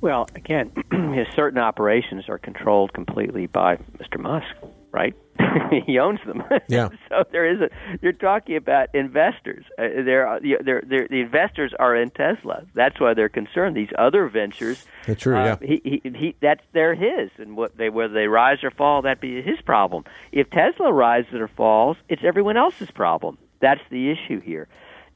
Well, 0.00 0.28
again, 0.34 0.72
certain 1.36 1.58
operations 1.58 2.28
are 2.28 2.38
controlled 2.38 2.92
completely 2.92 3.46
by 3.46 3.76
Mr. 3.98 4.18
Musk, 4.18 4.46
right? 4.92 5.14
he 5.86 5.98
owns 5.98 6.20
them. 6.26 6.42
Yeah. 6.68 6.90
so 7.08 7.24
there 7.32 7.50
is 7.50 7.60
a. 7.60 7.70
You're 8.00 8.12
talking 8.12 8.56
about 8.56 8.94
investors. 8.94 9.64
Uh, 9.78 9.88
they're, 10.04 10.38
they're, 10.62 10.82
they're, 10.86 11.08
the 11.08 11.20
investors 11.20 11.72
are 11.78 11.96
in 11.96 12.10
Tesla. 12.10 12.64
That's 12.74 13.00
why 13.00 13.14
they're 13.14 13.28
concerned. 13.28 13.76
These 13.76 13.88
other 13.98 14.28
ventures. 14.28 14.84
That's 15.06 15.22
true, 15.22 15.36
uh, 15.36 15.44
yeah. 15.44 15.56
He, 15.60 15.80
he, 15.84 16.10
he, 16.14 16.36
that's 16.40 16.62
they're 16.72 16.94
his, 16.94 17.30
and 17.38 17.56
what 17.56 17.76
they 17.76 17.88
whether 17.90 18.12
they 18.14 18.28
rise 18.28 18.62
or 18.62 18.70
fall, 18.70 19.02
that'd 19.02 19.20
be 19.20 19.42
his 19.42 19.60
problem. 19.62 20.04
If 20.32 20.50
Tesla 20.50 20.92
rises 20.92 21.34
or 21.34 21.48
falls, 21.48 21.96
it's 22.08 22.22
everyone 22.24 22.56
else's 22.56 22.90
problem. 22.90 23.38
That's 23.60 23.82
the 23.90 24.10
issue 24.10 24.40
here 24.40 24.68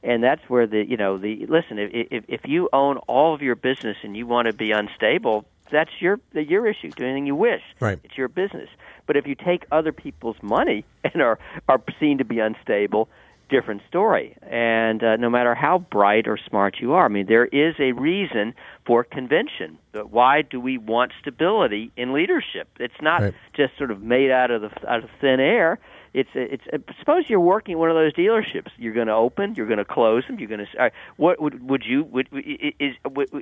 and 0.03 0.23
that's 0.23 0.41
where 0.47 0.67
the 0.67 0.85
you 0.87 0.97
know 0.97 1.17
the 1.17 1.45
listen 1.47 1.79
if 1.79 1.89
if 2.11 2.23
if 2.27 2.41
you 2.45 2.69
own 2.73 2.97
all 3.07 3.33
of 3.33 3.41
your 3.41 3.55
business 3.55 3.97
and 4.03 4.15
you 4.15 4.27
want 4.27 4.45
to 4.45 4.53
be 4.53 4.71
unstable 4.71 5.45
that's 5.71 5.89
your 5.99 6.19
your 6.33 6.67
issue 6.67 6.91
do 6.91 7.03
anything 7.03 7.25
you 7.25 7.35
wish 7.35 7.61
Right. 7.79 7.99
it's 8.03 8.15
your 8.17 8.27
business 8.27 8.69
but 9.07 9.17
if 9.17 9.27
you 9.27 9.35
take 9.35 9.65
other 9.71 9.91
people's 9.91 10.37
money 10.41 10.85
and 11.03 11.21
are 11.21 11.39
are 11.67 11.81
seen 11.99 12.17
to 12.17 12.25
be 12.25 12.39
unstable 12.39 13.07
different 13.49 13.81
story. 13.87 14.35
And 14.41 15.03
uh, 15.03 15.17
no 15.17 15.29
matter 15.29 15.53
how 15.53 15.77
bright 15.77 16.27
or 16.27 16.37
smart 16.49 16.77
you 16.81 16.93
are 16.93 17.05
i 17.05 17.07
mean 17.07 17.27
there 17.27 17.45
is 17.45 17.75
a 17.79 17.91
reason 17.91 18.53
for 18.85 19.03
convention 19.03 19.77
But 19.91 20.11
why 20.11 20.41
do 20.41 20.59
we 20.59 20.77
want 20.77 21.11
stability 21.19 21.91
in 21.97 22.13
leadership 22.13 22.67
it's 22.79 23.01
not 23.01 23.21
Right. 23.21 23.33
just 23.55 23.77
sort 23.77 23.91
of 23.91 24.01
made 24.01 24.31
out 24.31 24.51
of 24.51 24.61
the 24.61 24.69
out 24.87 25.03
of 25.03 25.09
thin 25.21 25.39
air 25.39 25.79
it's 26.15 26.29
it's 26.33 26.63
suppose 26.97 27.25
you're 27.27 27.41
working 27.41 27.77
one 27.77 27.89
of 27.89 27.95
those 27.95 28.13
dealerships. 28.13 28.69
You're 28.77 28.93
going 28.93 29.07
to 29.07 29.13
open, 29.13 29.55
you're 29.55 29.67
going 29.67 29.79
to 29.79 29.85
close 29.85 30.25
them. 30.25 30.39
You're 30.39 30.47
going 30.47 30.65
to 30.65 30.83
uh, 30.85 30.89
what 31.17 31.41
would 31.41 31.69
would 31.69 31.83
you 31.85 32.05
would 32.05 32.29
is 32.31 32.95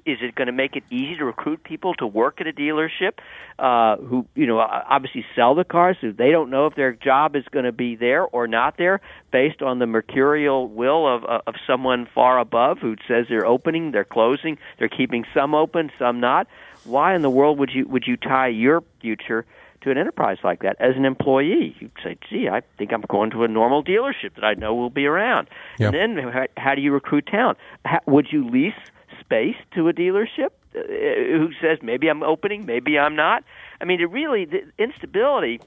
is 0.07 0.17
it 0.21 0.33
going 0.33 0.47
to 0.47 0.51
make 0.53 0.75
it 0.75 0.83
easy 0.89 1.15
to 1.17 1.25
recruit 1.25 1.63
people 1.63 1.93
to 1.95 2.07
work 2.07 2.41
at 2.41 2.47
a 2.47 2.51
dealership 2.51 3.19
uh, 3.59 3.97
who 3.97 4.25
you 4.33 4.47
know 4.47 4.57
obviously 4.57 5.23
sell 5.35 5.53
the 5.53 5.63
cars 5.63 5.97
who 6.01 6.12
they 6.12 6.31
don't 6.31 6.50
know 6.50 6.65
if 6.65 6.73
their 6.73 6.93
job 6.93 7.35
is 7.35 7.43
going 7.51 7.65
to 7.65 7.71
be 7.71 7.95
there 7.95 8.23
or 8.23 8.47
not 8.47 8.75
there 8.77 9.01
based 9.31 9.62
on 9.62 9.77
the 9.77 9.85
mercurial 9.85 10.67
will 10.67 11.07
of 11.07 11.23
of 11.25 11.41
of 11.45 11.53
someone 11.67 12.07
far 12.15 12.39
above 12.39 12.79
who 12.79 12.95
says 13.07 13.27
they're 13.29 13.45
opening, 13.45 13.91
they're 13.91 14.03
closing, 14.03 14.57
they're 14.79 14.89
keeping 14.89 15.25
some 15.33 15.55
open, 15.55 15.91
some 15.99 16.19
not. 16.19 16.47
Why 16.83 17.15
in 17.15 17.21
the 17.21 17.29
world 17.29 17.57
would 17.59 17.71
you 17.73 17.87
would 17.87 18.05
you 18.07 18.17
tie 18.17 18.47
your 18.47 18.83
future 19.01 19.45
to 19.83 19.91
an 19.91 19.97
enterprise 19.97 20.37
like 20.43 20.61
that 20.61 20.75
as 20.79 20.95
an 20.95 21.05
employee. 21.05 21.75
You'd 21.79 21.91
say, 22.03 22.17
"Gee, 22.29 22.49
I 22.49 22.61
think 22.77 22.91
I'm 22.91 23.03
going 23.07 23.31
to 23.31 23.43
a 23.43 23.47
normal 23.47 23.83
dealership 23.83 24.35
that 24.35 24.43
I 24.43 24.53
know 24.53 24.73
will 24.73 24.89
be 24.89 25.05
around." 25.05 25.49
Yep. 25.79 25.93
And 25.93 26.17
then, 26.17 26.47
how, 26.57 26.75
do 26.75 26.81
you 26.81 26.91
recruit 26.91 27.27
talent? 27.27 27.57
How, 27.85 27.99
would 28.07 28.27
you 28.31 28.47
lease 28.49 28.73
space 29.19 29.55
to 29.75 29.89
a 29.89 29.93
dealership 29.93 30.51
uh, 30.75 30.81
who 30.87 31.49
says 31.61 31.79
maybe 31.81 32.07
I'm 32.07 32.23
opening, 32.23 32.65
maybe 32.65 32.97
I'm 32.97 33.15
not? 33.15 33.43
I 33.81 33.85
mean, 33.85 34.01
it 34.01 34.09
really 34.09 34.45
the 34.45 34.61
instability. 34.77 35.59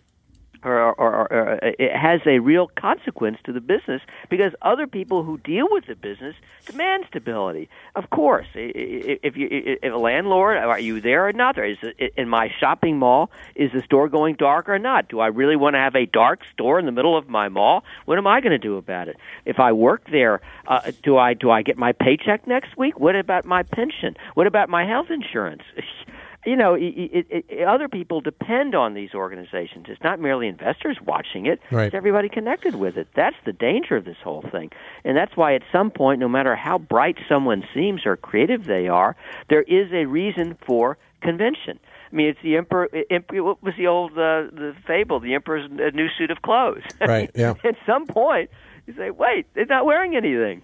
Or, 0.67 0.81
or, 0.81 0.95
or, 0.99 1.33
or 1.33 1.59
it 1.63 1.97
has 1.97 2.21
a 2.27 2.41
real 2.41 2.67
consequence 2.77 3.39
to 3.45 3.53
the 3.53 3.61
business 3.61 4.03
because 4.29 4.53
other 4.63 4.89
people 4.89 5.23
who 5.23 5.39
deal 5.39 5.69
with 5.71 5.87
the 5.87 5.95
business 5.95 6.35
demand 6.67 7.05
stability. 7.09 7.69
Of 7.95 8.11
course, 8.11 8.49
if 8.55 9.37
you 9.37 9.49
if 9.51 9.93
a 9.93 9.97
landlord, 9.97 10.57
are 10.57 10.81
you 10.81 11.01
there 11.01 11.29
or 11.29 11.33
not? 11.33 11.55
There 11.55 11.65
is 11.65 11.79
in 12.17 12.29
my 12.29 12.51
shopping 12.59 12.99
mall. 12.99 13.31
Is 13.55 13.71
the 13.73 13.81
store 13.83 14.09
going 14.09 14.35
dark 14.35 14.69
or 14.69 14.81
not? 14.81 15.09
Do 15.09 15.21
I 15.21 15.29
really 15.29 15.55
want 15.55 15.75
to 15.75 15.79
have 15.79 15.95
a 15.95 16.05
dark 16.05 16.41
store 16.53 16.81
in 16.81 16.87
the 16.87 16.91
middle 16.91 17.17
of 17.17 17.29
my 17.29 17.49
mall? 17.49 17.85
What 18.07 18.19
am 18.19 18.27
I 18.27 18.41
going 18.41 18.51
to 18.51 18.59
do 18.59 18.77
about 18.77 19.07
it? 19.07 19.17
If 19.45 19.61
I 19.61 19.71
work 19.71 20.11
there, 20.11 20.41
uh, 20.67 20.91
do 21.05 21.17
I 21.17 21.35
do 21.35 21.49
I 21.49 21.63
get 21.63 21.79
my 21.79 21.93
paycheck 21.93 22.45
next 22.49 22.77
week? 22.77 22.99
What 22.99 23.15
about 23.15 23.45
my 23.45 23.63
pension? 23.63 24.17
What 24.35 24.49
about 24.49 24.69
my 24.69 24.85
health 24.85 25.11
insurance? 25.11 25.63
you 26.47 26.57
know, 26.57 26.75
it, 26.75 26.83
it, 26.83 27.45
it, 27.49 27.67
other 27.67 27.89
people 27.89 28.21
depend 28.21 28.75
on 28.75 28.95
these 28.95 29.15
organizations. 29.15 29.87
It's 29.89 30.03
not 30.03 30.21
merely 30.21 30.47
investors 30.47 30.99
watching 31.05 31.47
it; 31.47 31.61
Right. 31.71 31.87
it's 31.87 31.95
everybody 31.95 32.29
connected 32.29 32.77
with 32.77 32.97
it. 32.97 33.09
That's 33.15 33.37
the 33.45 33.53
danger 33.53 33.97
of 33.97 34.05
this 34.05 34.17
whole 34.23 34.43
thing, 34.51 34.71
and 35.05 35.17
that's 35.17 35.37
why 35.37 35.55
at 35.55 35.63
some 35.73 35.91
point, 35.91 36.21
no 36.21 36.29
matter 36.29 36.55
how 36.55 36.79
bright 36.79 37.19
someone 37.29 37.65
seems 37.75 38.07
or 38.07 38.17
creative 38.17 38.65
they 38.65 38.89
are, 38.89 39.17
there 39.51 39.63
is 39.63 39.93
a 39.93 40.07
reason 40.07 40.57
for 40.65 40.97
convention. 41.21 41.79
I 42.13 42.15
mean, 42.15 42.29
it's 42.29 42.39
the 42.43 42.57
emperor. 42.57 42.89
emperor 43.11 43.43
what 43.43 43.63
was 43.63 43.75
the 43.77 43.89
old 43.89 44.13
uh, 44.13 44.49
the 44.53 44.75
fable? 44.87 45.19
The 45.21 45.35
emperor's 45.35 45.69
new 45.71 46.09
suit 46.17 46.31
of 46.31 46.43
clothes. 46.43 46.83
Right, 47.01 47.31
yeah. 47.35 47.55
at 47.65 47.77
some 47.85 48.07
point, 48.07 48.51
you 48.87 48.95
say, 48.95 49.11
"Wait, 49.11 49.47
they're 49.55 49.67
not 49.67 49.85
wearing 49.85 50.17
anything." 50.17 50.63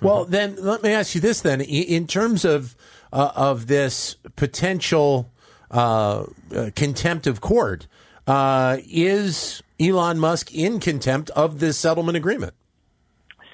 Well, 0.00 0.24
then 0.24 0.56
let 0.58 0.82
me 0.82 0.90
ask 0.92 1.14
you 1.14 1.20
this: 1.20 1.40
then, 1.40 1.60
in 1.60 2.06
terms 2.06 2.44
of 2.44 2.76
uh, 3.12 3.32
of 3.34 3.66
this 3.66 4.16
potential 4.36 5.30
uh, 5.70 6.24
uh, 6.54 6.70
contempt 6.76 7.26
of 7.26 7.40
court, 7.40 7.86
uh, 8.26 8.78
is 8.88 9.62
Elon 9.80 10.18
Musk 10.18 10.54
in 10.54 10.80
contempt 10.80 11.30
of 11.30 11.60
this 11.60 11.76
settlement 11.78 12.16
agreement? 12.16 12.54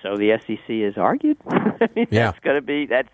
So 0.02 0.16
the 0.16 0.38
SEC 0.46 0.76
has 0.84 0.98
argued. 0.98 1.38
I 1.48 1.88
mean, 1.96 2.06
Yeah. 2.10 2.30
that's 2.30 2.40
going 2.40 2.56
to 2.56 2.62
be 2.62 2.86
that's. 2.86 3.08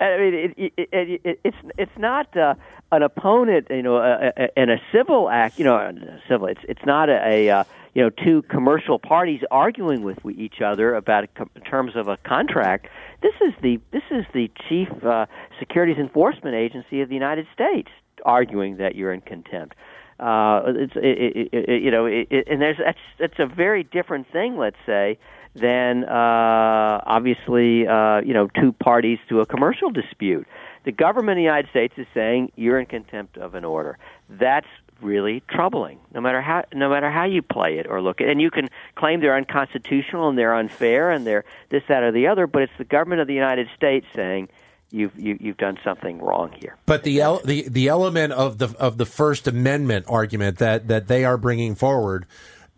I 0.00 0.16
mean, 0.16 0.34
it, 0.34 0.54
it, 0.56 0.72
it, 0.92 1.20
it, 1.24 1.40
it's 1.44 1.56
it's 1.76 1.98
not 1.98 2.34
uh, 2.36 2.54
an 2.96 3.02
opponent, 3.02 3.66
you 3.70 3.82
know, 3.82 3.96
uh, 3.96 4.30
uh, 4.36 4.46
in 4.56 4.70
a 4.70 4.76
civil 4.92 5.28
act. 5.28 5.58
You 5.58 5.64
know, 5.64 5.92
civil. 6.28 6.48
It's 6.48 6.60
it's 6.68 6.84
not 6.84 7.08
a, 7.08 7.48
a 7.48 7.50
uh, 7.50 7.64
you 7.94 8.02
know 8.02 8.10
two 8.10 8.42
commercial 8.42 8.98
parties 8.98 9.40
arguing 9.50 10.02
with 10.02 10.18
each 10.36 10.60
other 10.60 10.94
about 10.94 11.24
a, 11.24 11.60
terms 11.60 11.92
of 11.96 12.08
a 12.08 12.16
contract. 12.18 12.86
This 13.22 13.34
is 13.40 13.52
the 13.62 13.80
this 13.92 14.02
is 14.10 14.24
the 14.32 14.50
chief 14.68 14.88
uh, 15.04 15.26
securities 15.58 15.98
enforcement 15.98 16.54
agency 16.54 17.00
of 17.00 17.08
the 17.08 17.14
United 17.14 17.46
States 17.52 17.88
arguing 18.24 18.78
that 18.78 18.94
you're 18.94 19.12
in 19.12 19.20
contempt. 19.20 19.76
Uh, 20.18 20.62
it's 20.66 20.94
it, 20.96 21.02
it, 21.02 21.48
it, 21.52 21.82
you 21.82 21.90
know, 21.90 22.06
it, 22.06 22.28
it, 22.30 22.48
and 22.48 22.60
there's 22.60 22.78
that's 22.78 22.98
that's 23.18 23.38
a 23.38 23.46
very 23.46 23.82
different 23.82 24.30
thing. 24.32 24.56
Let's 24.56 24.76
say 24.86 25.18
than 25.54 26.04
uh, 26.04 27.00
obviously 27.06 27.86
uh, 27.86 28.20
you 28.20 28.34
know 28.34 28.48
two 28.60 28.72
parties 28.72 29.18
to 29.28 29.40
a 29.40 29.46
commercial 29.46 29.90
dispute. 29.90 30.46
The 30.84 30.92
government 30.92 31.38
of 31.38 31.40
the 31.40 31.44
United 31.44 31.70
States 31.70 31.94
is 31.96 32.06
saying 32.14 32.52
you're 32.56 32.78
in 32.78 32.86
contempt 32.86 33.36
of 33.36 33.54
an 33.54 33.64
order. 33.64 33.98
That's 34.28 34.66
really 35.00 35.42
troubling. 35.50 35.98
No 36.12 36.20
matter 36.20 36.40
how 36.40 36.64
no 36.72 36.88
matter 36.88 37.10
how 37.10 37.24
you 37.24 37.42
play 37.42 37.78
it 37.78 37.86
or 37.88 38.00
look 38.00 38.20
at, 38.20 38.28
it. 38.28 38.30
and 38.30 38.40
you 38.40 38.50
can 38.50 38.68
claim 38.94 39.20
they're 39.20 39.36
unconstitutional 39.36 40.28
and 40.28 40.38
they're 40.38 40.54
unfair 40.54 41.10
and 41.10 41.26
they're 41.26 41.44
this 41.70 41.82
that 41.88 42.02
or 42.02 42.12
the 42.12 42.26
other, 42.26 42.46
but 42.46 42.62
it's 42.62 42.72
the 42.78 42.84
government 42.84 43.20
of 43.20 43.26
the 43.26 43.34
United 43.34 43.68
States 43.76 44.06
saying 44.14 44.48
you've 44.90 45.18
you, 45.18 45.32
have 45.32 45.40
you 45.40 45.48
have 45.48 45.56
done 45.58 45.78
something 45.84 46.18
wrong 46.18 46.52
here. 46.60 46.76
But 46.86 47.02
the 47.02 47.20
el- 47.20 47.40
the 47.44 47.68
the 47.68 47.88
element 47.88 48.32
of 48.32 48.58
the 48.58 48.74
of 48.78 48.98
the 48.98 49.06
First 49.06 49.46
Amendment 49.48 50.06
argument 50.08 50.58
that 50.58 50.88
that 50.88 51.08
they 51.08 51.24
are 51.24 51.36
bringing 51.36 51.74
forward. 51.74 52.26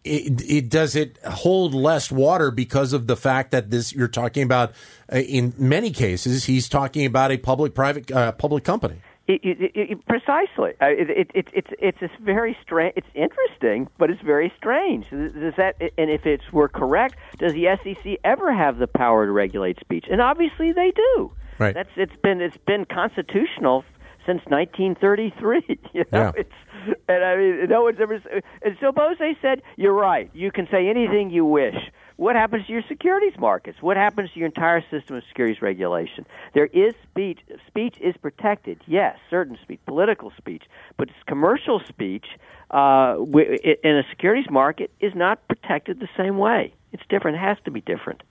It, 0.06 0.42
it, 0.48 0.68
does 0.68 0.94
it 0.94 1.18
hold 1.24 1.74
less 1.74 2.12
water 2.12 2.50
because 2.50 2.92
of 2.92 3.06
the 3.06 3.16
fact 3.16 3.50
that 3.50 3.70
this 3.70 3.92
you're 3.92 4.08
talking 4.08 4.42
about 4.42 4.72
uh, 5.12 5.18
in 5.18 5.52
many 5.58 5.90
cases 5.90 6.44
he's 6.44 6.68
talking 6.68 7.04
about 7.04 7.32
a 7.32 7.38
public 7.38 7.74
private 7.74 8.10
uh, 8.12 8.32
public 8.32 8.62
company 8.62 9.00
it, 9.28 10.06
precisely. 10.06 10.72
Uh, 10.80 10.86
it, 10.86 11.10
it, 11.10 11.30
it's 11.34 11.52
it's 11.52 12.00
it's 12.00 12.12
very 12.20 12.56
strange. 12.62 12.92
It's 12.96 13.08
interesting, 13.14 13.88
but 13.98 14.10
it's 14.10 14.22
very 14.22 14.52
strange. 14.56 15.10
Does 15.10 15.54
that 15.56 15.76
and 15.98 16.10
if 16.10 16.26
it's 16.26 16.52
were 16.52 16.68
correct, 16.68 17.16
does 17.38 17.52
the 17.52 17.66
SEC 17.82 18.18
ever 18.22 18.52
have 18.52 18.78
the 18.78 18.86
power 18.86 19.26
to 19.26 19.32
regulate 19.32 19.80
speech? 19.80 20.06
And 20.10 20.20
obviously 20.20 20.72
they 20.72 20.92
do. 20.92 21.32
Right. 21.58 21.74
That's 21.74 21.90
it's 21.96 22.14
been 22.22 22.40
it's 22.40 22.56
been 22.66 22.84
constitutional 22.84 23.84
since 24.24 24.42
1933. 24.46 25.80
You 25.92 26.04
know, 26.12 26.18
yeah. 26.18 26.32
it's 26.36 26.52
and 27.08 27.24
I 27.24 27.36
mean 27.36 27.68
no 27.68 27.82
one's 27.82 27.98
ever. 28.00 28.14
And 28.62 28.76
suppose 28.80 29.16
they 29.18 29.36
said 29.40 29.62
you're 29.76 29.92
right. 29.92 30.30
You 30.34 30.50
can 30.50 30.68
say 30.70 30.88
anything 30.88 31.30
you 31.30 31.44
wish. 31.44 31.76
What 32.16 32.34
happens 32.34 32.66
to 32.66 32.72
your 32.72 32.82
securities 32.88 33.38
markets? 33.38 33.82
What 33.82 33.98
happens 33.98 34.30
to 34.32 34.38
your 34.38 34.46
entire 34.46 34.82
system 34.90 35.16
of 35.16 35.22
securities 35.28 35.60
regulation? 35.60 36.24
There 36.54 36.66
is 36.66 36.94
speech. 37.10 37.40
Speech 37.66 37.98
is 38.00 38.16
protected, 38.16 38.80
yes, 38.86 39.18
certain 39.28 39.58
speech, 39.62 39.80
political 39.84 40.32
speech, 40.38 40.62
but 40.96 41.10
commercial 41.26 41.80
speech 41.86 42.24
uh, 42.70 43.16
in 43.20 43.96
a 43.96 44.02
securities 44.08 44.50
market 44.50 44.90
is 44.98 45.14
not 45.14 45.46
protected 45.46 46.00
the 46.00 46.08
same 46.16 46.38
way. 46.38 46.72
It's 46.92 47.02
different. 47.10 47.36
It 47.36 47.40
has 47.40 47.58
to 47.66 47.70
be 47.70 47.82
different. 47.82 48.22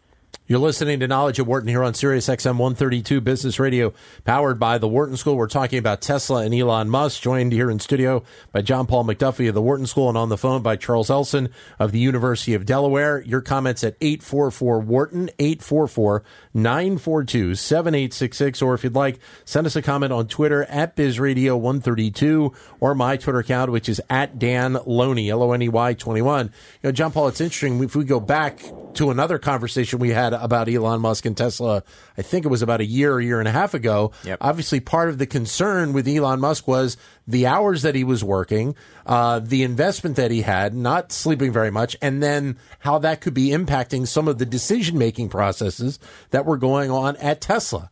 You're 0.47 0.59
listening 0.59 0.99
to 0.99 1.07
Knowledge 1.07 1.39
at 1.39 1.47
Wharton 1.47 1.69
here 1.69 1.83
on 1.83 1.95
Sirius 1.95 2.27
XM 2.27 2.59
132 2.59 3.19
Business 3.19 3.59
Radio, 3.59 3.95
powered 4.25 4.59
by 4.59 4.77
the 4.77 4.87
Wharton 4.87 5.17
School. 5.17 5.37
We're 5.37 5.47
talking 5.47 5.79
about 5.79 6.01
Tesla 6.01 6.43
and 6.43 6.53
Elon 6.53 6.87
Musk, 6.87 7.19
joined 7.19 7.51
here 7.51 7.71
in 7.71 7.79
studio 7.79 8.23
by 8.51 8.61
John 8.61 8.85
Paul 8.85 9.05
MacDuffie 9.05 9.49
of 9.49 9.55
the 9.55 9.61
Wharton 9.63 9.87
School 9.87 10.07
and 10.07 10.15
on 10.15 10.29
the 10.29 10.37
phone 10.37 10.61
by 10.61 10.75
Charles 10.75 11.09
Elson 11.09 11.49
of 11.79 11.91
the 11.91 11.97
University 11.97 12.53
of 12.53 12.63
Delaware. 12.63 13.23
Your 13.23 13.41
comments 13.41 13.83
at 13.83 13.97
844 14.01 14.81
Wharton, 14.81 15.31
844 15.39 16.23
942 16.53 17.55
7866. 17.55 18.61
Or 18.61 18.75
if 18.75 18.83
you'd 18.83 18.93
like, 18.93 19.17
send 19.45 19.65
us 19.65 19.75
a 19.75 19.81
comment 19.81 20.13
on 20.13 20.27
Twitter 20.27 20.65
at 20.65 20.95
BizRadio 20.95 21.59
132 21.59 22.53
or 22.79 22.93
my 22.93 23.17
Twitter 23.17 23.39
account, 23.39 23.71
which 23.71 23.89
is 23.89 23.99
at 24.11 24.37
Dan 24.37 24.77
Loney, 24.85 25.31
L 25.31 25.41
O 25.41 25.53
N 25.53 25.63
E 25.63 25.69
Y 25.69 25.95
21. 25.95 26.45
You 26.45 26.51
know, 26.83 26.91
John 26.91 27.11
Paul, 27.11 27.29
it's 27.29 27.41
interesting. 27.41 27.83
If 27.83 27.95
we 27.95 28.03
go 28.03 28.19
back 28.19 28.61
to 28.93 29.09
another 29.09 29.39
conversation 29.39 29.99
we 29.99 30.09
had 30.09 30.34
about 30.41 30.69
Elon 30.69 31.01
Musk 31.01 31.25
and 31.25 31.35
Tesla, 31.35 31.83
I 32.17 32.21
think 32.21 32.45
it 32.45 32.49
was 32.49 32.61
about 32.61 32.81
a 32.81 32.85
year, 32.85 33.19
a 33.19 33.23
year 33.23 33.39
and 33.39 33.47
a 33.47 33.51
half 33.51 33.73
ago. 33.73 34.11
Yep. 34.23 34.37
Obviously, 34.41 34.79
part 34.79 35.09
of 35.09 35.17
the 35.17 35.25
concern 35.25 35.93
with 35.93 36.07
Elon 36.07 36.39
Musk 36.39 36.67
was 36.67 36.97
the 37.27 37.47
hours 37.47 37.81
that 37.81 37.95
he 37.95 38.03
was 38.03 38.23
working, 38.23 38.75
uh, 39.05 39.39
the 39.39 39.63
investment 39.63 40.15
that 40.15 40.31
he 40.31 40.41
had, 40.41 40.73
not 40.73 41.11
sleeping 41.11 41.51
very 41.51 41.71
much, 41.71 41.95
and 42.01 42.21
then 42.21 42.57
how 42.79 42.99
that 42.99 43.21
could 43.21 43.33
be 43.33 43.49
impacting 43.49 44.07
some 44.07 44.27
of 44.27 44.37
the 44.37 44.45
decision 44.45 44.97
making 44.97 45.29
processes 45.29 45.99
that 46.31 46.45
were 46.45 46.57
going 46.57 46.91
on 46.91 47.15
at 47.17 47.41
Tesla. 47.41 47.89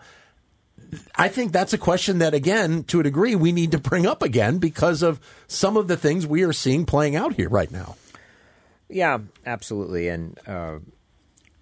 I 1.15 1.27
think 1.27 1.51
that's 1.51 1.73
a 1.73 1.77
question 1.77 2.19
that, 2.19 2.33
again, 2.33 2.83
to 2.85 3.00
a 3.00 3.03
degree, 3.03 3.35
we 3.35 3.51
need 3.51 3.71
to 3.71 3.79
bring 3.79 4.05
up 4.05 4.21
again 4.21 4.59
because 4.59 5.01
of 5.01 5.19
some 5.47 5.75
of 5.75 5.88
the 5.88 5.97
things 5.97 6.27
we 6.27 6.43
are 6.43 6.53
seeing 6.53 6.85
playing 6.85 7.15
out 7.15 7.33
here 7.33 7.50
right 7.50 7.71
now. 7.71 7.95
Yeah, 8.89 9.19
absolutely. 9.45 10.07
And 10.09 10.39
uh, 10.47 10.79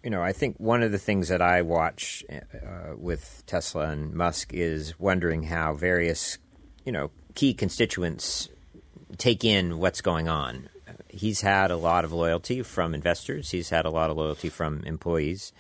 you 0.03 0.09
know, 0.09 0.21
I 0.21 0.33
think 0.33 0.57
one 0.57 0.81
of 0.83 0.91
the 0.91 0.97
things 0.97 1.27
that 1.29 1.41
I 1.41 1.61
watch 1.61 2.23
uh, 2.31 2.95
with 2.97 3.43
Tesla 3.45 3.89
and 3.89 4.13
Musk 4.13 4.53
is 4.53 4.99
wondering 4.99 5.43
how 5.43 5.73
various, 5.73 6.37
you 6.85 6.91
know, 6.91 7.11
key 7.35 7.53
constituents 7.53 8.49
take 9.17 9.43
in 9.43 9.77
what's 9.77 10.01
going 10.01 10.27
on. 10.27 10.69
He's 11.07 11.41
had 11.41 11.71
a 11.71 11.77
lot 11.77 12.05
of 12.05 12.11
loyalty 12.11 12.63
from 12.63 12.93
investors. 12.93 13.51
He's 13.51 13.69
had 13.69 13.85
a 13.85 13.89
lot 13.89 14.09
of 14.09 14.17
loyalty 14.17 14.49
from 14.49 14.83
employees, 14.85 15.53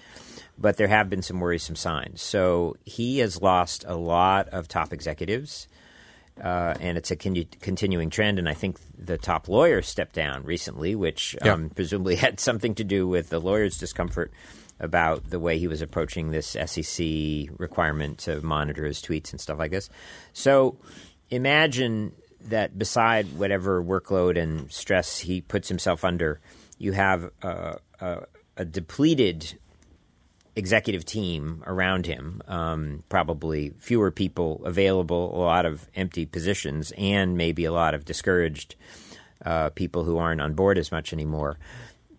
but 0.57 0.77
there 0.77 0.87
have 0.87 1.09
been 1.09 1.21
some 1.21 1.39
worrisome 1.39 1.75
signs. 1.75 2.21
So 2.21 2.77
he 2.85 3.19
has 3.19 3.41
lost 3.41 3.83
a 3.87 3.95
lot 3.95 4.49
of 4.49 4.67
top 4.67 4.91
executives 4.91 5.67
uh, 6.41 6.75
and 6.79 6.97
it's 6.97 7.11
a 7.11 7.15
con- 7.15 7.45
continuing 7.59 8.09
trend. 8.09 8.39
And 8.39 8.47
I 8.47 8.53
think 8.53 8.77
the 8.97 9.17
top 9.17 9.47
lawyer 9.47 9.81
stepped 9.81 10.13
down 10.13 10.43
recently, 10.43 10.95
which 10.95 11.35
yeah. 11.43 11.53
um, 11.53 11.69
presumably 11.69 12.15
had 12.17 12.39
something 12.39 12.75
to 12.75 12.83
do 12.83 13.07
with 13.07 13.29
the 13.29 13.39
lawyer's 13.39 13.77
discomfort 13.77 14.31
about 14.79 15.29
the 15.29 15.39
way 15.39 15.59
he 15.59 15.67
was 15.67 15.81
approaching 15.81 16.31
this 16.31 16.57
SEC 16.65 17.05
requirement 17.57 18.17
to 18.19 18.41
monitor 18.41 18.85
his 18.85 19.01
tweets 19.01 19.31
and 19.31 19.39
stuff 19.39 19.59
like 19.59 19.71
this. 19.71 19.89
So 20.33 20.77
imagine 21.29 22.13
that 22.45 22.77
beside 22.77 23.37
whatever 23.37 23.83
workload 23.83 24.41
and 24.41 24.71
stress 24.71 25.19
he 25.19 25.41
puts 25.41 25.69
himself 25.69 26.03
under, 26.03 26.39
you 26.79 26.93
have 26.93 27.29
a, 27.43 27.77
a 28.57 28.65
depleted 28.65 29.57
executive 30.55 31.05
team 31.05 31.63
around 31.65 32.05
him, 32.05 32.41
um, 32.47 33.03
probably 33.09 33.73
fewer 33.79 34.11
people 34.11 34.61
available, 34.65 35.35
a 35.35 35.39
lot 35.39 35.65
of 35.65 35.87
empty 35.95 36.25
positions, 36.25 36.91
and 36.97 37.37
maybe 37.37 37.65
a 37.65 37.71
lot 37.71 37.93
of 37.93 38.05
discouraged 38.05 38.75
uh, 39.45 39.69
people 39.69 40.03
who 40.03 40.17
aren't 40.17 40.41
on 40.41 40.53
board 40.53 40.77
as 40.77 40.91
much 40.91 41.13
anymore. 41.13 41.57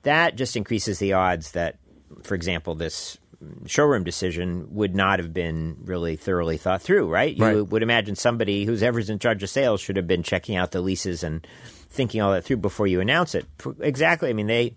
That 0.02 0.36
just 0.36 0.56
increases 0.56 0.98
the 0.98 1.12
odds 1.12 1.52
that, 1.52 1.78
for 2.22 2.34
example, 2.34 2.74
this 2.74 3.18
showroom 3.66 4.04
decision 4.04 4.66
would 4.74 4.94
not 4.94 5.18
have 5.18 5.34
been 5.34 5.76
really 5.84 6.16
thoroughly 6.16 6.56
thought 6.56 6.82
through, 6.82 7.08
right? 7.08 7.36
You 7.36 7.44
right. 7.44 7.66
would 7.66 7.82
imagine 7.82 8.14
somebody 8.16 8.64
who's 8.64 8.82
ever's 8.82 9.10
in 9.10 9.18
charge 9.18 9.42
of 9.42 9.50
sales 9.50 9.80
should 9.80 9.96
have 9.96 10.06
been 10.06 10.22
checking 10.22 10.56
out 10.56 10.70
the 10.70 10.80
leases 10.80 11.22
and 11.22 11.46
thinking 11.90 12.20
all 12.20 12.32
that 12.32 12.44
through 12.44 12.58
before 12.58 12.86
you 12.86 13.00
announce 13.00 13.34
it. 13.34 13.46
Exactly. 13.80 14.30
I 14.30 14.32
mean, 14.32 14.46
they 14.46 14.76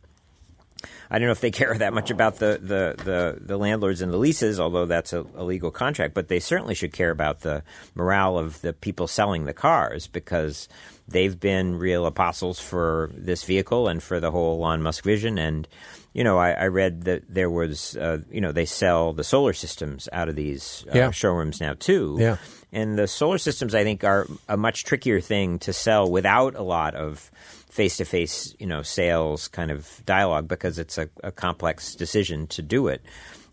I 1.10 1.20
don't 1.20 1.28
know 1.28 1.32
if 1.32 1.42
they 1.42 1.52
care 1.56 1.78
that 1.78 1.94
much 1.94 2.12
about 2.12 2.38
the, 2.38 2.60
the, 2.62 3.04
the, 3.04 3.38
the 3.42 3.58
landlords 3.58 4.02
and 4.02 4.12
the 4.12 4.18
leases, 4.18 4.60
although 4.60 4.86
that's 4.86 5.14
a, 5.14 5.26
a, 5.36 5.44
legal 5.44 5.72
contract, 5.72 6.14
but 6.14 6.28
they 6.28 6.40
certainly 6.40 6.76
should 6.76 6.94
care 6.94 7.12
about 7.12 7.42
the 7.42 7.64
morale 7.94 8.38
of 8.38 8.62
the 8.62 8.74
people 8.74 9.08
selling 9.08 9.46
the 9.46 9.54
cars 9.54 10.08
because 10.08 10.68
they've 11.08 11.40
been 11.40 11.78
real 11.78 12.06
apostles 12.06 12.60
for 12.60 13.12
this 13.14 13.44
vehicle 13.44 13.88
and 13.88 14.02
for 14.02 14.20
the 14.20 14.32
whole 14.32 14.64
Elon 14.64 14.82
Musk 14.82 15.04
vision. 15.04 15.38
And, 15.38 15.68
you 16.14 16.24
know, 16.24 16.38
I, 16.38 16.52
I 16.52 16.68
read 16.68 17.04
that 17.04 17.24
there 17.30 17.50
was, 17.50 17.96
uh, 17.98 18.20
you 18.32 18.42
know, 18.42 18.52
they 18.52 18.66
sell 18.66 19.14
the 19.14 19.24
solar 19.24 19.54
systems 19.54 20.10
out 20.12 20.30
of 20.30 20.36
these 20.36 20.86
uh, 20.88 20.98
yeah. 20.98 21.12
showrooms 21.12 21.62
now 21.62 21.76
too. 21.78 22.18
Yeah. 22.20 22.38
And 22.72 22.98
the 22.98 23.08
solar 23.08 23.38
systems, 23.38 23.74
I 23.74 23.84
think, 23.84 24.04
are 24.04 24.28
a 24.50 24.58
much 24.58 24.84
trickier 24.84 25.22
thing 25.22 25.60
to 25.60 25.72
sell 25.72 26.12
without 26.12 26.56
a 26.56 26.62
lot 26.62 26.94
of 26.96 27.32
face 27.76 27.98
to 27.98 28.06
face, 28.06 28.56
you 28.58 28.66
know, 28.66 28.82
sales 28.82 29.50
kind 29.50 29.70
of 29.70 30.02
dialogue 30.06 30.48
because 30.48 30.80
it's 30.80 30.98
a, 30.98 31.10
a, 31.26 31.32
complex 31.32 31.94
decision 31.94 32.48
to 32.48 32.62
do 32.62 32.88
it. 32.88 33.02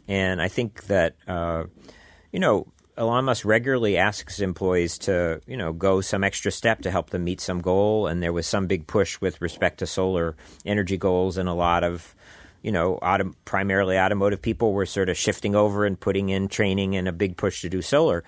And 0.06 0.40
I 0.40 0.46
think 0.46 0.84
that, 0.84 1.16
uh, 1.26 1.64
you 2.30 2.38
know, 2.38 2.68
Elon 2.96 3.24
Musk 3.24 3.44
regularly 3.44 3.96
asks 3.96 4.38
employees 4.38 4.96
to, 4.98 5.40
you 5.44 5.56
know, 5.56 5.72
go 5.72 6.00
some 6.00 6.22
extra 6.22 6.52
step 6.52 6.82
to 6.82 6.90
help 6.92 7.10
them 7.10 7.24
meet 7.24 7.40
some 7.40 7.60
goal. 7.60 8.06
And 8.06 8.22
there 8.22 8.32
was 8.32 8.46
some 8.46 8.68
big 8.68 8.86
push 8.86 9.20
with 9.20 9.40
respect 9.40 9.78
to 9.78 9.88
solar 9.88 10.36
energy 10.64 10.96
goals, 10.96 11.36
and 11.36 11.48
a 11.48 11.54
lot 11.54 11.82
of, 11.82 12.14
you 12.62 12.70
know, 12.70 13.00
primarily 13.44 13.98
automotive 13.98 14.40
people 14.40 14.72
were 14.72 14.86
sort 14.86 15.08
of 15.08 15.16
shifting 15.16 15.56
over 15.56 15.84
and 15.84 15.98
putting 15.98 16.28
in 16.28 16.46
training 16.46 16.94
and 16.94 17.08
a 17.08 17.12
big 17.12 17.36
push 17.36 17.62
to 17.62 17.68
do 17.68 17.82
solar. 17.82 18.22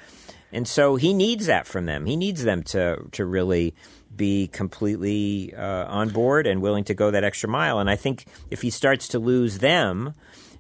And 0.52 0.66
so 0.66 0.96
he 0.96 1.14
needs 1.14 1.46
that 1.46 1.68
from 1.68 1.86
them. 1.86 2.06
He 2.06 2.16
needs 2.16 2.42
them 2.42 2.64
to 2.64 2.98
to 3.12 3.24
really 3.24 3.74
be 4.16 4.48
completely 4.48 5.54
uh, 5.54 5.86
on 5.86 6.10
board 6.10 6.46
and 6.46 6.62
willing 6.62 6.84
to 6.84 6.94
go 6.94 7.10
that 7.10 7.24
extra 7.24 7.48
mile. 7.48 7.78
And 7.78 7.90
I 7.90 7.96
think 7.96 8.26
if 8.50 8.62
he 8.62 8.70
starts 8.70 9.08
to 9.08 9.18
lose 9.18 9.58
them, 9.58 10.14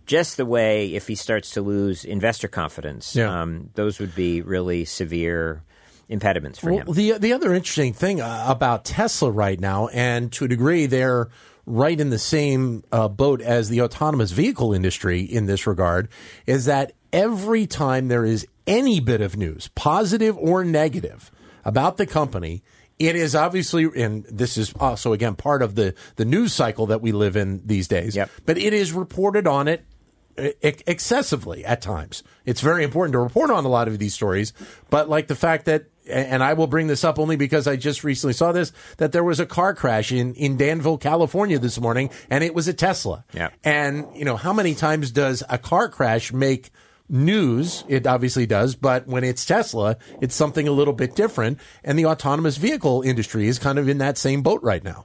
just 0.06 0.36
the 0.36 0.46
way 0.46 0.94
if 0.94 1.06
he 1.08 1.14
starts 1.14 1.50
to 1.52 1.62
lose 1.62 2.04
investor 2.04 2.48
confidence, 2.48 3.16
yeah. 3.16 3.42
um, 3.42 3.70
those 3.74 3.98
would 3.98 4.14
be 4.14 4.42
really 4.42 4.84
severe 4.84 5.62
impediments 6.08 6.58
for 6.58 6.72
well, 6.72 6.84
him. 6.84 6.92
The 6.92 7.18
the 7.18 7.32
other 7.32 7.54
interesting 7.54 7.92
thing 7.92 8.20
uh, 8.20 8.44
about 8.48 8.84
Tesla 8.84 9.30
right 9.30 9.58
now, 9.58 9.88
and 9.88 10.30
to 10.32 10.44
a 10.44 10.48
degree, 10.48 10.86
they're 10.86 11.28
right 11.66 11.98
in 11.98 12.10
the 12.10 12.18
same 12.18 12.84
uh, 12.92 13.08
boat 13.08 13.40
as 13.40 13.70
the 13.70 13.80
autonomous 13.80 14.30
vehicle 14.32 14.74
industry 14.74 15.22
in 15.22 15.46
this 15.46 15.66
regard, 15.66 16.08
is 16.46 16.66
that 16.66 16.92
every 17.12 17.66
time 17.66 18.08
there 18.08 18.24
is 18.24 18.46
any 18.66 19.00
bit 19.00 19.20
of 19.20 19.36
news, 19.36 19.68
positive 19.74 20.36
or 20.36 20.64
negative, 20.64 21.30
about 21.64 21.96
the 21.96 22.06
company, 22.06 22.62
it 22.98 23.16
is 23.16 23.34
obviously, 23.34 23.88
and 24.02 24.24
this 24.24 24.56
is 24.56 24.72
also 24.78 25.12
again 25.12 25.34
part 25.34 25.62
of 25.62 25.74
the 25.74 25.94
the 26.16 26.24
news 26.24 26.52
cycle 26.52 26.86
that 26.86 27.00
we 27.00 27.12
live 27.12 27.36
in 27.36 27.62
these 27.66 27.88
days. 27.88 28.16
Yep. 28.16 28.30
But 28.46 28.58
it 28.58 28.72
is 28.72 28.92
reported 28.92 29.46
on 29.46 29.68
it 29.68 29.84
excessively 30.36 31.64
at 31.64 31.80
times. 31.80 32.22
It's 32.44 32.60
very 32.60 32.82
important 32.82 33.12
to 33.12 33.20
report 33.20 33.50
on 33.50 33.64
a 33.64 33.68
lot 33.68 33.86
of 33.88 33.98
these 33.98 34.14
stories, 34.14 34.52
but 34.90 35.08
like 35.08 35.28
the 35.28 35.36
fact 35.36 35.66
that 35.66 35.86
and 36.06 36.42
I 36.42 36.52
will 36.52 36.66
bring 36.66 36.86
this 36.86 37.02
up 37.02 37.18
only 37.18 37.36
because 37.36 37.66
I 37.66 37.76
just 37.76 38.04
recently 38.04 38.34
saw 38.34 38.52
this 38.52 38.72
that 38.98 39.12
there 39.12 39.24
was 39.24 39.40
a 39.40 39.46
car 39.46 39.74
crash 39.74 40.12
in 40.12 40.34
in 40.34 40.56
Danville, 40.56 40.98
California 40.98 41.58
this 41.58 41.80
morning 41.80 42.10
and 42.28 42.44
it 42.44 42.54
was 42.54 42.68
a 42.68 42.74
Tesla. 42.74 43.24
Yeah. 43.32 43.50
And 43.62 44.06
you 44.14 44.24
know, 44.24 44.36
how 44.36 44.52
many 44.52 44.74
times 44.74 45.10
does 45.10 45.42
a 45.48 45.56
car 45.56 45.88
crash 45.88 46.32
make 46.32 46.70
news? 47.08 47.84
It 47.88 48.06
obviously 48.06 48.46
does, 48.46 48.74
but 48.74 49.06
when 49.06 49.24
it's 49.24 49.44
Tesla, 49.44 49.96
it's 50.20 50.34
something 50.34 50.66
a 50.66 50.72
little 50.72 50.94
bit 50.94 51.14
different 51.14 51.58
and 51.82 51.98
the 51.98 52.06
autonomous 52.06 52.56
vehicle 52.56 53.02
industry 53.02 53.46
is 53.46 53.58
kind 53.58 53.78
of 53.78 53.88
in 53.88 53.98
that 53.98 54.18
same 54.18 54.42
boat 54.42 54.62
right 54.62 54.82
now. 54.82 55.04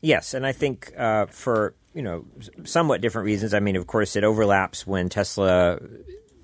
Yes, 0.00 0.34
and 0.34 0.44
I 0.44 0.52
think 0.52 0.92
uh, 0.98 1.26
for 1.26 1.74
you 1.94 2.02
know 2.02 2.24
somewhat 2.64 3.00
different 3.00 3.26
reasons. 3.26 3.54
I 3.54 3.60
mean, 3.60 3.76
of 3.76 3.86
course, 3.86 4.16
it 4.16 4.24
overlaps 4.24 4.84
when 4.86 5.08
Tesla 5.08 5.78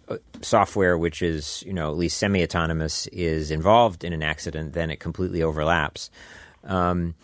uh, 0.08 0.16
software, 0.42 0.96
which 0.96 1.22
is 1.22 1.64
you 1.66 1.72
know 1.72 1.90
at 1.90 1.96
least 1.96 2.18
semi-autonomous, 2.18 3.08
is 3.08 3.50
involved 3.50 4.04
in 4.04 4.12
an 4.12 4.22
accident. 4.22 4.74
Then 4.74 4.90
it 4.90 5.00
completely 5.00 5.42
overlaps. 5.42 6.08
Um, 6.62 7.14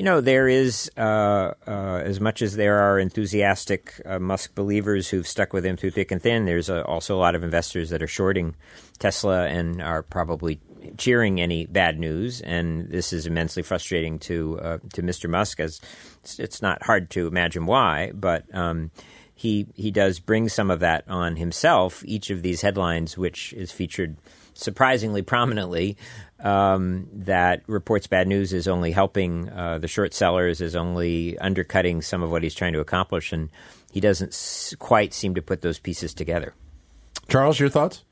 you 0.00 0.04
know, 0.04 0.22
there 0.22 0.48
is 0.48 0.90
uh, 0.96 1.52
uh, 1.68 2.00
as 2.02 2.22
much 2.22 2.40
as 2.40 2.56
there 2.56 2.78
are 2.78 2.98
enthusiastic 2.98 4.00
uh, 4.06 4.18
Musk 4.18 4.54
believers 4.54 5.10
who've 5.10 5.28
stuck 5.28 5.52
with 5.52 5.62
him 5.62 5.76
through 5.76 5.90
thick 5.90 6.10
and 6.10 6.22
thin. 6.22 6.46
There's 6.46 6.70
uh, 6.70 6.80
also 6.86 7.14
a 7.14 7.20
lot 7.20 7.34
of 7.34 7.44
investors 7.44 7.90
that 7.90 8.02
are 8.02 8.06
shorting 8.06 8.56
Tesla 8.98 9.46
and 9.46 9.82
are 9.82 10.02
probably 10.02 10.58
cheering 10.96 11.38
any 11.38 11.66
bad 11.66 11.98
news, 11.98 12.40
and 12.40 12.88
this 12.88 13.12
is 13.12 13.26
immensely 13.26 13.62
frustrating 13.62 14.18
to 14.20 14.58
uh, 14.62 14.78
to 14.94 15.02
Mr. 15.02 15.28
Musk. 15.28 15.60
As 15.60 15.82
it's, 16.22 16.38
it's, 16.38 16.62
not 16.62 16.82
hard 16.82 17.10
to 17.10 17.26
imagine 17.26 17.66
why, 17.66 18.10
but 18.14 18.46
um, 18.54 18.90
he 19.34 19.66
he 19.74 19.90
does 19.90 20.18
bring 20.18 20.48
some 20.48 20.70
of 20.70 20.80
that 20.80 21.04
on 21.10 21.36
himself. 21.36 22.02
Each 22.06 22.30
of 22.30 22.40
these 22.40 22.62
headlines, 22.62 23.18
which 23.18 23.52
is 23.52 23.70
featured 23.70 24.16
surprisingly 24.54 25.20
prominently, 25.20 25.98
um, 26.44 27.08
that 27.12 27.62
reports 27.66 28.06
bad 28.06 28.26
news 28.28 28.52
is 28.52 28.66
only 28.68 28.92
helping 28.92 29.48
uh, 29.50 29.78
the 29.78 29.88
short 29.88 30.14
sellers, 30.14 30.60
is 30.60 30.74
only 30.76 31.38
undercutting 31.38 32.02
some 32.02 32.22
of 32.22 32.30
what 32.30 32.42
he's 32.42 32.54
trying 32.54 32.72
to 32.72 32.80
accomplish, 32.80 33.32
and 33.32 33.50
he 33.92 34.00
doesn't 34.00 34.28
s- 34.32 34.74
quite 34.78 35.12
seem 35.14 35.34
to 35.34 35.42
put 35.42 35.60
those 35.62 35.78
pieces 35.78 36.14
together. 36.14 36.54
Charles, 37.28 37.58
your 37.60 37.68
thoughts? 37.68 38.04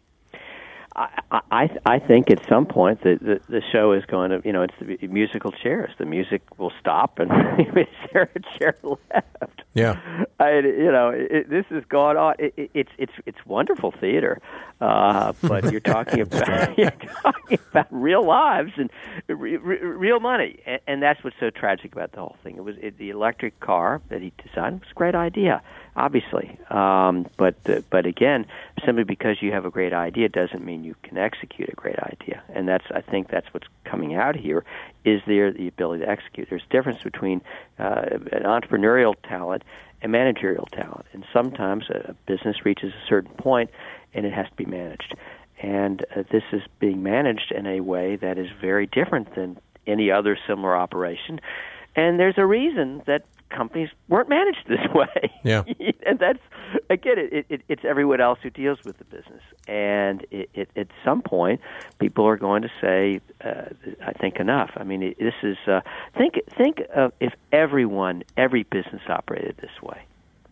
I, 1.31 1.41
I 1.51 1.71
I 1.85 1.99
think 1.99 2.31
at 2.31 2.47
some 2.49 2.67
point 2.67 3.03
the, 3.03 3.19
the 3.21 3.41
the 3.49 3.63
show 3.73 3.93
is 3.93 4.05
going 4.07 4.31
to 4.31 4.41
you 4.45 4.53
know 4.53 4.63
it's 4.63 4.75
the 4.81 5.07
musical 5.09 5.53
chairs. 5.53 5.91
The 5.99 6.07
music 6.07 6.43
will 6.59 6.73
stop 6.81 7.19
and 7.19 7.31
is 7.77 7.87
there 8.13 8.31
a 8.35 8.59
chair 8.59 8.77
left? 8.83 9.63
Yeah, 9.75 10.01
I, 10.41 10.59
you 10.59 10.91
know 10.91 11.11
it, 11.15 11.51
this 11.51 11.67
has 11.71 11.85
gone 11.89 12.17
on. 12.17 12.35
It, 12.39 12.55
it, 12.57 12.71
it's 12.75 12.91
it's 12.99 13.13
it's 13.27 13.39
wonderful 13.47 13.93
theater, 13.93 14.41
uh, 14.81 15.33
but 15.43 15.71
you're 15.71 15.81
talking 15.81 16.21
about 16.23 16.79
you're 16.79 16.91
talking 17.23 17.59
about 17.71 17.87
real 17.91 18.27
lives 18.27 18.73
and 18.77 18.91
re, 19.29 19.57
re, 19.57 19.79
real 19.79 20.21
money, 20.21 20.61
and, 20.67 20.81
and 20.87 21.03
that's 21.03 21.23
what's 21.23 21.37
so 21.39 21.51
tragic 21.51 21.93
about 21.93 22.13
the 22.13 22.21
whole 22.21 22.37
thing. 22.43 22.57
It 22.57 22.65
was 22.65 22.77
it, 22.81 22.99
the 22.99 23.11
electric 23.11 23.61
car 23.61 24.01
that 24.09 24.23
he 24.23 24.33
designed 24.43 24.81
was 24.81 24.89
a 24.91 24.95
great 24.95 25.15
idea 25.15 25.63
obviously. 25.99 26.57
Um, 26.71 27.27
but 27.37 27.57
uh, 27.67 27.81
but 27.91 28.07
again, 28.07 28.47
simply 28.87 29.05
because 29.05 29.43
you 29.43 29.53
have 29.53 29.65
a 29.67 29.71
great 29.71 29.93
idea 29.93 30.29
doesn't 30.29 30.65
mean 30.65 30.85
you 30.85 30.95
can 31.03 31.19
execute 31.19 31.69
a 31.69 31.75
great 31.75 31.99
idea. 31.99 32.43
And 32.55 32.69
that's 32.69 32.85
I 32.95 33.01
think 33.01 33.29
that's 33.29 33.53
what's 33.53 33.67
coming 33.85 34.15
out 34.15 34.37
here. 34.37 34.65
Is 35.05 35.21
there 35.27 35.53
the 35.53 35.67
ability 35.67 36.05
to 36.05 36.11
execute? 36.11 36.49
There's 36.49 36.63
a 36.71 36.73
difference 36.73 37.03
between 37.03 37.43
uh, 37.79 38.03
an 38.33 38.45
entrepreneurial 38.45 39.15
talent 39.25 39.65
and 40.01 40.13
managerial 40.13 40.67
talent. 40.73 41.07
And 41.13 41.25
sometimes 41.33 41.91
a 41.91 42.15
business 42.27 42.65
reaches 42.65 42.93
a 42.93 43.07
certain 43.09 43.33
point 43.33 43.71
and 44.15 44.25
it 44.25 44.33
has 44.33 44.47
to 44.47 44.55
be 44.55 44.67
managed. 44.67 45.15
And 45.61 46.07
uh, 46.15 46.23
this 46.31 46.45
is 46.53 46.63
being 46.79 47.03
managed 47.03 47.51
in 47.51 47.67
a 47.67 47.81
way 47.81 48.15
that 48.17 48.39
is 48.39 48.47
very 48.61 48.87
different 48.87 49.35
than 49.35 49.59
any 49.89 50.13
other 50.13 50.39
similar 50.47 50.77
operation. 50.77 51.41
And 51.97 52.21
there's 52.21 52.39
a 52.39 52.47
reason 52.47 53.03
that 53.07 53.25
companies 53.51 53.89
weren't 54.09 54.29
managed 54.29 54.67
this 54.69 54.81
way. 54.95 55.33
Yeah, 55.45 55.65
and 56.07 56.19
that's 56.19 56.39
again, 56.91 57.15
it, 57.19 57.47
it, 57.49 57.63
it's 57.69 57.85
everyone 57.85 58.21
else 58.21 58.39
who 58.43 58.51
deals 58.51 58.79
with 58.85 58.99
the 58.99 59.05
business, 59.05 59.43
and 59.67 60.27
it, 60.31 60.51
it, 60.55 60.71
at 60.77 60.89
some 61.05 61.23
point, 61.23 61.61
people 61.99 62.27
are 62.27 62.37
going 62.37 62.63
to 62.63 62.71
say, 62.81 63.21
uh, 63.45 63.67
"I 64.05 64.13
think 64.13 64.37
enough." 64.37 64.71
I 64.77 64.85
mean, 64.85 65.15
this 65.19 65.35
is 65.43 65.57
uh, 65.67 65.81
think 66.17 66.41
think 66.57 66.83
of 66.95 67.13
if 67.21 67.33
everyone, 67.53 68.23
every 68.37 68.65
business 68.65 69.03
operated 69.09 69.57
this 69.59 69.83
way. 69.83 70.03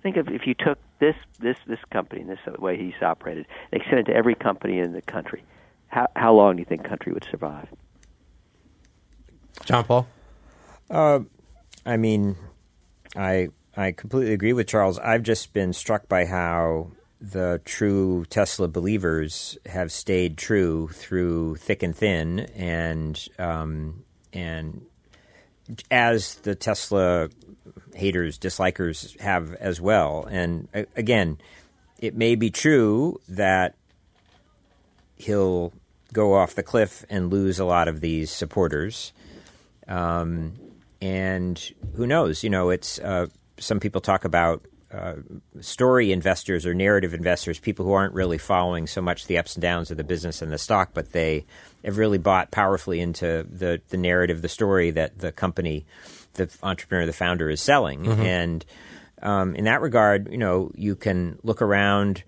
Think 0.02 0.16
of 0.16 0.28
if 0.28 0.46
you 0.46 0.54
took 0.54 0.78
this 0.98 1.16
this 1.40 1.56
this 1.66 1.80
company, 1.90 2.22
this 2.24 2.38
way 2.59 2.76
he's 2.76 3.02
operated, 3.02 3.46
and 3.72 3.80
extended 3.80 4.06
to 4.06 4.14
every 4.14 4.35
company 4.35 4.78
in 4.78 4.92
the 4.92 5.02
country. 5.02 5.42
How 5.88 6.06
how 6.16 6.35
long 6.35 6.56
do 6.56 6.61
you 6.61 6.66
think 6.66 6.85
country 6.85 7.12
would 7.12 7.26
survive? 7.30 7.68
John 9.64 9.85
Paul. 9.85 10.06
Uh, 10.90 11.20
I 11.85 11.96
mean, 11.96 12.37
I 13.16 13.48
I 13.76 13.92
completely 13.92 14.33
agree 14.33 14.52
with 14.52 14.66
Charles. 14.66 14.98
I've 14.98 15.22
just 15.22 15.52
been 15.52 15.72
struck 15.72 16.09
by 16.09 16.24
how 16.26 16.92
the 17.20 17.61
true 17.64 18.24
Tesla 18.26 18.68
believers 18.68 19.59
have 19.66 19.90
stayed 19.90 20.37
true 20.37 20.88
through 20.88 21.57
thick 21.57 21.83
and 21.83 21.94
thin, 21.94 22.40
and 22.55 23.29
um, 23.38 24.05
and 24.33 24.87
as 25.90 26.35
the 26.37 26.55
Tesla 26.55 27.29
haters, 27.94 28.38
dislikers 28.38 29.18
have 29.20 29.55
as 29.55 29.81
well. 29.81 30.26
And 30.31 30.68
uh, 30.74 30.85
again, 30.94 31.38
it 31.98 32.14
may 32.14 32.35
be 32.35 32.50
true 32.50 33.20
that 33.29 33.74
he'll 35.16 35.72
go 36.12 36.35
off 36.35 36.55
the 36.55 36.62
cliff 36.62 37.05
and 37.09 37.31
lose 37.31 37.59
a 37.59 37.64
lot 37.64 37.88
of 37.88 38.00
these 38.00 38.31
supporters. 38.31 39.12
Um, 39.88 40.55
and 41.06 41.72
who 41.94 42.06
knows? 42.06 42.42
You 42.42 42.50
know, 42.50 42.70
it's 42.70 42.98
uh, 42.98 43.26
some 43.58 43.80
people 43.80 44.00
talk 44.00 44.24
about 44.24 44.64
uh, 44.92 45.14
story 45.60 46.12
investors 46.12 46.66
or 46.66 46.74
narrative 46.74 47.14
investors, 47.14 47.58
people 47.58 47.84
who 47.84 47.92
aren't 47.92 48.14
really 48.14 48.38
following 48.38 48.86
so 48.86 49.00
much 49.00 49.26
the 49.26 49.38
ups 49.38 49.54
and 49.54 49.62
downs 49.62 49.90
of 49.90 49.96
the 49.96 50.04
business 50.04 50.42
and 50.42 50.52
the 50.52 50.58
stock, 50.58 50.90
but 50.94 51.12
they 51.12 51.44
have 51.84 51.98
really 51.98 52.18
bought 52.18 52.50
powerfully 52.50 53.00
into 53.00 53.46
the 53.50 53.80
the 53.88 53.96
narrative, 53.96 54.42
the 54.42 54.48
story 54.48 54.90
that 54.90 55.18
the 55.18 55.32
company, 55.32 55.86
the 56.34 56.48
entrepreneur, 56.62 57.06
the 57.06 57.12
founder 57.12 57.50
is 57.50 57.60
selling. 57.60 58.04
Mm-hmm. 58.04 58.22
And 58.22 58.64
um, 59.22 59.54
in 59.54 59.64
that 59.64 59.80
regard, 59.80 60.30
you 60.30 60.38
know, 60.38 60.70
you 60.74 60.96
can 60.96 61.38
look 61.42 61.62
around 61.62 62.22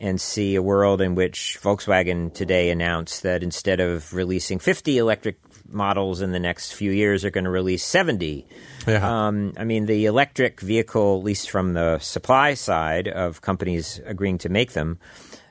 and 0.00 0.20
see 0.20 0.54
a 0.54 0.62
world 0.62 1.00
in 1.00 1.14
which 1.14 1.58
Volkswagen 1.62 2.32
today 2.32 2.70
announced 2.70 3.22
that 3.22 3.42
instead 3.42 3.80
of 3.80 4.14
releasing 4.14 4.58
50 4.58 4.96
electric 4.98 5.38
models 5.68 6.20
in 6.22 6.32
the 6.32 6.40
next 6.40 6.72
few 6.72 6.90
years 6.90 7.22
they're 7.22 7.30
going 7.30 7.44
to 7.44 7.50
release 7.50 7.84
70. 7.84 8.46
Yeah. 8.88 9.26
Um, 9.26 9.52
I 9.58 9.64
mean, 9.64 9.86
the 9.86 10.06
electric 10.06 10.60
vehicle, 10.60 11.18
at 11.18 11.24
least 11.24 11.50
from 11.50 11.74
the 11.74 11.98
supply 11.98 12.54
side 12.54 13.08
of 13.08 13.42
companies 13.42 14.00
agreeing 14.04 14.38
to 14.38 14.48
make 14.48 14.72
them, 14.72 14.98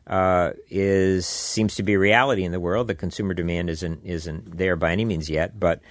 uh, 0.08 0.54
is 0.70 1.28
seems 1.28 1.76
to 1.76 1.84
be 1.84 1.94
a 1.94 2.00
reality 2.00 2.44
in 2.44 2.52
the 2.52 2.60
world. 2.60 2.88
The 2.88 2.96
consumer 2.96 3.36
demand 3.36 3.70
isn't 3.70 4.02
isn't 4.04 4.58
there 4.58 4.76
by 4.76 4.92
any 4.92 5.06
means 5.06 5.30
yet, 5.30 5.60
but 5.60 5.82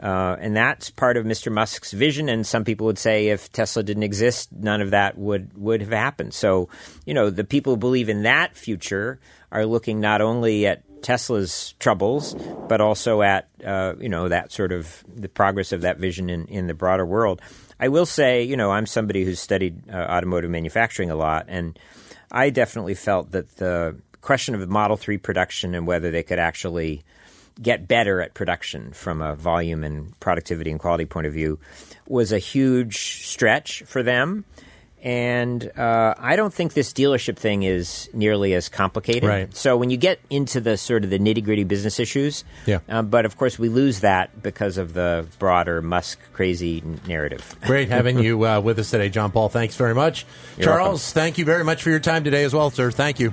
uh, 0.00 0.36
and 0.38 0.56
that's 0.56 0.90
part 0.90 1.16
of 1.16 1.24
Mr. 1.24 1.50
Musk's 1.50 1.92
vision. 1.92 2.28
And 2.28 2.46
some 2.46 2.64
people 2.64 2.86
would 2.86 2.98
say 2.98 3.28
if 3.28 3.50
Tesla 3.52 3.82
didn't 3.82 4.04
exist, 4.04 4.50
none 4.52 4.80
of 4.80 4.90
that 4.90 5.18
would 5.18 5.56
would 5.56 5.80
have 5.80 5.90
happened. 5.90 6.34
So, 6.34 6.68
you 7.04 7.14
know, 7.14 7.30
the 7.30 7.44
people 7.44 7.72
who 7.72 7.78
believe 7.78 8.08
in 8.08 8.22
that 8.22 8.56
future 8.56 9.18
are 9.50 9.66
looking 9.66 10.00
not 10.00 10.20
only 10.20 10.66
at 10.66 10.82
Tesla's 11.02 11.74
troubles, 11.78 12.34
but 12.68 12.80
also 12.80 13.22
at 13.22 13.48
uh, 13.64 13.94
you 14.00 14.08
know 14.08 14.28
that 14.28 14.52
sort 14.52 14.72
of 14.72 15.04
the 15.12 15.28
progress 15.28 15.72
of 15.72 15.82
that 15.82 15.98
vision 15.98 16.30
in, 16.30 16.46
in 16.46 16.66
the 16.66 16.74
broader 16.74 17.06
world. 17.06 17.40
I 17.80 17.88
will 17.88 18.06
say, 18.06 18.42
you 18.42 18.56
know, 18.56 18.70
I'm 18.70 18.86
somebody 18.86 19.24
who's 19.24 19.40
studied 19.40 19.88
uh, 19.90 19.96
automotive 19.96 20.50
manufacturing 20.50 21.10
a 21.10 21.16
lot, 21.16 21.46
and 21.48 21.78
I 22.30 22.50
definitely 22.50 22.94
felt 22.94 23.30
that 23.32 23.56
the 23.56 23.96
question 24.20 24.54
of 24.54 24.68
Model 24.68 24.96
Three 24.96 25.18
production 25.18 25.74
and 25.74 25.86
whether 25.86 26.10
they 26.10 26.22
could 26.22 26.38
actually 26.38 27.04
get 27.60 27.88
better 27.88 28.20
at 28.20 28.34
production 28.34 28.92
from 28.92 29.20
a 29.20 29.34
volume 29.34 29.84
and 29.84 30.18
productivity 30.20 30.70
and 30.70 30.78
quality 30.80 31.04
point 31.04 31.26
of 31.26 31.32
view 31.32 31.58
was 32.06 32.32
a 32.32 32.38
huge 32.38 33.24
stretch 33.24 33.82
for 33.86 34.02
them. 34.02 34.44
And 35.00 35.70
uh, 35.78 36.14
I 36.18 36.34
don't 36.34 36.52
think 36.52 36.72
this 36.72 36.92
dealership 36.92 37.36
thing 37.36 37.62
is 37.62 38.10
nearly 38.12 38.54
as 38.54 38.68
complicated. 38.68 39.28
Right. 39.28 39.56
So 39.56 39.76
when 39.76 39.90
you 39.90 39.96
get 39.96 40.18
into 40.28 40.60
the 40.60 40.76
sort 40.76 41.04
of 41.04 41.10
the 41.10 41.20
nitty 41.20 41.44
gritty 41.44 41.62
business 41.62 42.00
issues, 42.00 42.42
yeah. 42.66 42.80
Uh, 42.88 43.02
but 43.02 43.24
of 43.24 43.36
course 43.36 43.60
we 43.60 43.68
lose 43.68 44.00
that 44.00 44.42
because 44.42 44.76
of 44.76 44.94
the 44.94 45.26
broader 45.38 45.80
Musk 45.82 46.18
crazy 46.32 46.82
narrative. 47.06 47.56
Great 47.62 47.88
having 47.88 48.18
you 48.22 48.44
uh, 48.44 48.60
with 48.60 48.80
us 48.80 48.90
today, 48.90 49.08
John 49.08 49.30
Paul. 49.30 49.48
Thanks 49.48 49.76
very 49.76 49.94
much, 49.94 50.26
You're 50.56 50.64
Charles. 50.64 51.00
welcome. 51.00 51.22
Thank 51.22 51.38
you 51.38 51.44
very 51.44 51.62
much 51.62 51.84
for 51.84 51.90
your 51.90 52.00
time 52.00 52.24
today 52.24 52.42
as 52.42 52.52
well, 52.52 52.70
sir. 52.70 52.90
Thank 52.90 53.20
you. 53.20 53.32